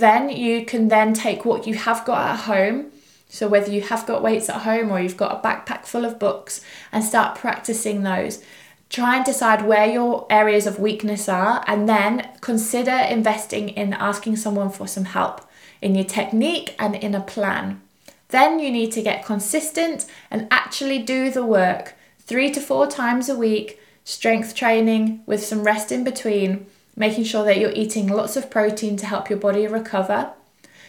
Then 0.00 0.28
you 0.28 0.66
can 0.66 0.88
then 0.88 1.14
take 1.14 1.46
what 1.46 1.66
you 1.66 1.74
have 1.74 2.04
got 2.04 2.30
at 2.30 2.40
home. 2.40 2.92
So 3.30 3.48
whether 3.48 3.72
you 3.72 3.80
have 3.80 4.06
got 4.06 4.22
weights 4.22 4.50
at 4.50 4.62
home 4.62 4.92
or 4.92 5.00
you've 5.00 5.16
got 5.16 5.32
a 5.34 5.48
backpack 5.48 5.86
full 5.86 6.04
of 6.04 6.18
books 6.18 6.60
and 6.92 7.02
start 7.02 7.38
practicing 7.38 8.02
those. 8.02 8.44
Try 8.90 9.16
and 9.16 9.24
decide 9.24 9.66
where 9.66 9.86
your 9.86 10.26
areas 10.28 10.66
of 10.66 10.78
weakness 10.78 11.30
are 11.30 11.64
and 11.66 11.88
then 11.88 12.28
consider 12.42 12.92
investing 12.92 13.70
in 13.70 13.94
asking 13.94 14.36
someone 14.36 14.68
for 14.68 14.86
some 14.86 15.06
help 15.06 15.40
in 15.80 15.94
your 15.94 16.04
technique 16.04 16.76
and 16.78 16.94
in 16.94 17.14
a 17.14 17.20
plan. 17.20 17.80
Then 18.28 18.60
you 18.60 18.70
need 18.70 18.92
to 18.92 19.02
get 19.02 19.24
consistent 19.24 20.04
and 20.30 20.46
actually 20.50 20.98
do 20.98 21.30
the 21.30 21.44
work 21.44 21.94
three 22.18 22.50
to 22.50 22.60
four 22.60 22.86
times 22.86 23.30
a 23.30 23.36
week, 23.36 23.80
strength 24.04 24.54
training 24.54 25.22
with 25.24 25.42
some 25.42 25.64
rest 25.64 25.90
in 25.90 26.04
between 26.04 26.66
making 26.96 27.24
sure 27.24 27.44
that 27.44 27.58
you're 27.58 27.72
eating 27.72 28.08
lots 28.08 28.36
of 28.36 28.50
protein 28.50 28.96
to 28.96 29.06
help 29.06 29.28
your 29.30 29.38
body 29.38 29.66
recover 29.66 30.32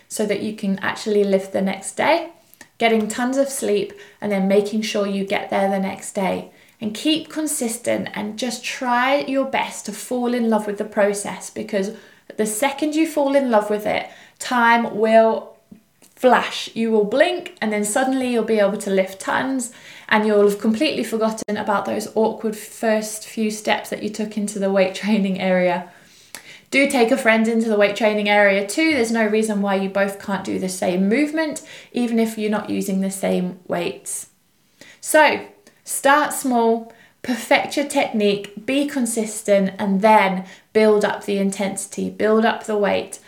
so 0.08 0.26
that 0.26 0.42
you 0.42 0.56
can 0.56 0.80
actually 0.80 1.24
lift 1.24 1.52
the 1.52 1.62
next 1.62 1.98
day, 1.98 2.30
getting 2.78 3.08
tons 3.08 3.38
of 3.38 3.50
sleep, 3.50 3.94
and 4.22 4.32
then 4.32 4.48
making 4.48 4.82
sure 4.82 5.06
you 5.06 5.26
get 5.26 5.50
there 5.50 5.70
the 5.70 5.80
next 5.80 6.14
day. 6.14 6.50
and 6.80 6.94
keep 6.94 7.30
consistent 7.30 8.08
and 8.14 8.38
just 8.38 8.64
try 8.64 9.22
your 9.22 9.46
best 9.46 9.86
to 9.86 9.92
fall 9.92 10.34
in 10.34 10.50
love 10.50 10.68
with 10.68 10.78
the 10.78 10.86
process 10.86 11.50
because 11.50 11.92
the 12.38 12.46
second 12.46 12.94
you 12.96 13.08
fall 13.08 13.36
in 13.36 13.50
love 13.50 13.70
with 13.70 13.86
it, 13.86 14.08
time 14.38 14.96
will 14.96 15.58
flash. 16.16 16.70
You 16.76 16.92
will 16.92 17.06
blink 17.06 17.58
and 17.62 17.72
then 17.72 17.84
suddenly 17.84 18.32
you'll 18.32 18.44
be 18.44 18.60
able 18.60 18.78
to 18.78 18.90
lift 18.90 19.20
tons 19.20 19.72
and 20.10 20.26
you'll 20.26 20.48
have 20.48 20.60
completely 20.60 21.04
forgotten 21.04 21.58
about 21.58 21.86
those 21.86 22.10
awkward 22.16 22.56
first 22.56 23.28
few 23.28 23.50
steps 23.52 23.90
that 23.90 24.04
you 24.04 24.10
took 24.10 24.38
into 24.38 24.60
the 24.60 24.72
weight 24.72 24.94
training 24.96 25.40
area. 25.40 25.92
Do 26.70 26.90
take 26.90 27.12
a 27.12 27.18
friend 27.18 27.48
into 27.48 27.70
the 27.70 27.78
weight 27.78 27.96
training 27.96 28.28
area 28.28 28.68
too. 28.68 28.94
There's 28.94 29.12
no 29.12 29.26
reason 29.26 29.62
why 29.62 29.76
you 29.76 29.90
both 29.90 30.20
can't 30.20 30.44
do 30.44 30.60
the 30.60 30.70
same 30.70 31.08
movement, 31.08 31.62
even 31.94 32.20
if 32.20 32.38
you're 32.38 32.52
not 32.52 32.70
using 32.70 33.00
the 33.00 33.12
same 33.12 33.60
weights. 33.68 34.30
So, 35.00 35.48
start 35.86 36.34
small, 36.34 36.92
perfect 37.22 37.78
your 37.78 37.88
technique, 37.88 38.66
be 38.66 38.88
consistent, 38.88 39.76
and 39.80 40.02
then 40.02 40.46
build 40.74 41.06
up 41.06 41.24
the 41.24 41.38
intensity, 41.38 42.10
build 42.10 42.46
up 42.46 42.66
the 42.66 42.78
weight, 42.78 43.20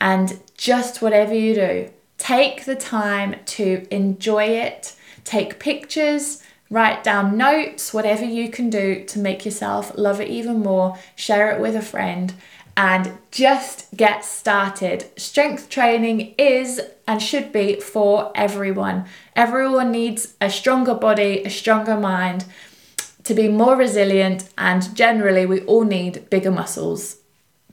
and 0.00 0.40
just 0.56 1.02
whatever 1.02 1.34
you 1.34 1.54
do, 1.54 1.90
take 2.18 2.64
the 2.64 2.76
time 2.76 3.36
to 3.46 3.86
enjoy 3.90 4.44
it, 4.44 4.94
take 5.24 5.58
pictures, 5.58 6.42
write 6.70 7.02
down 7.04 7.36
notes, 7.36 7.92
whatever 7.92 8.24
you 8.24 8.48
can 8.48 8.70
do 8.70 9.04
to 9.04 9.18
make 9.18 9.44
yourself 9.44 9.92
love 9.96 10.20
it 10.20 10.28
even 10.28 10.60
more, 10.60 10.96
share 11.16 11.50
it 11.50 11.60
with 11.60 11.74
a 11.74 11.82
friend, 11.82 12.34
and 12.76 13.18
just 13.30 13.86
get 13.96 14.24
started. 14.24 15.10
Strength 15.16 15.68
training 15.68 16.34
is 16.38 16.80
and 17.06 17.22
should 17.22 17.52
be 17.52 17.80
for 17.80 18.32
everyone. 18.34 19.04
Everyone 19.36 19.90
needs 19.90 20.34
a 20.40 20.50
stronger 20.50 20.94
body, 20.94 21.42
a 21.44 21.50
stronger 21.50 21.96
mind 21.96 22.44
to 23.24 23.34
be 23.34 23.48
more 23.48 23.76
resilient, 23.76 24.48
and 24.58 24.94
generally, 24.94 25.46
we 25.46 25.62
all 25.62 25.84
need 25.84 26.28
bigger 26.30 26.50
muscles. 26.50 27.16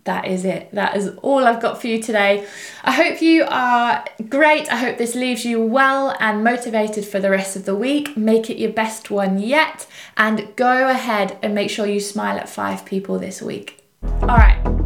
That 0.06 0.26
is 0.26 0.46
it. 0.46 0.72
That 0.72 0.96
is 0.96 1.10
all 1.22 1.46
I've 1.46 1.62
got 1.62 1.80
for 1.80 1.88
you 1.88 2.02
today. 2.02 2.48
I 2.84 2.92
hope 2.92 3.22
you 3.22 3.46
are 3.48 4.04
great. 4.30 4.72
I 4.72 4.78
hope 4.78 4.98
this 4.98 5.14
leaves 5.14 5.46
you 5.46 5.62
well 5.62 6.16
and 6.20 6.44
motivated 6.44 7.06
for 7.06 7.20
the 7.20 7.30
rest 7.30 7.56
of 7.56 7.66
the 7.66 7.76
week. 7.76 8.18
Make 8.18 8.50
it 8.50 8.58
your 8.58 8.72
best 8.72 9.12
one 9.12 9.40
yet, 9.40 9.86
and 10.18 10.56
go 10.56 10.90
ahead 10.90 11.38
and 11.44 11.54
make 11.54 11.70
sure 11.70 11.86
you 11.86 12.00
smile 12.00 12.38
at 12.38 12.50
five 12.50 12.86
people 12.86 13.20
this 13.20 13.42
week. 13.42 13.84
All 14.22 14.38
right. 14.38 14.81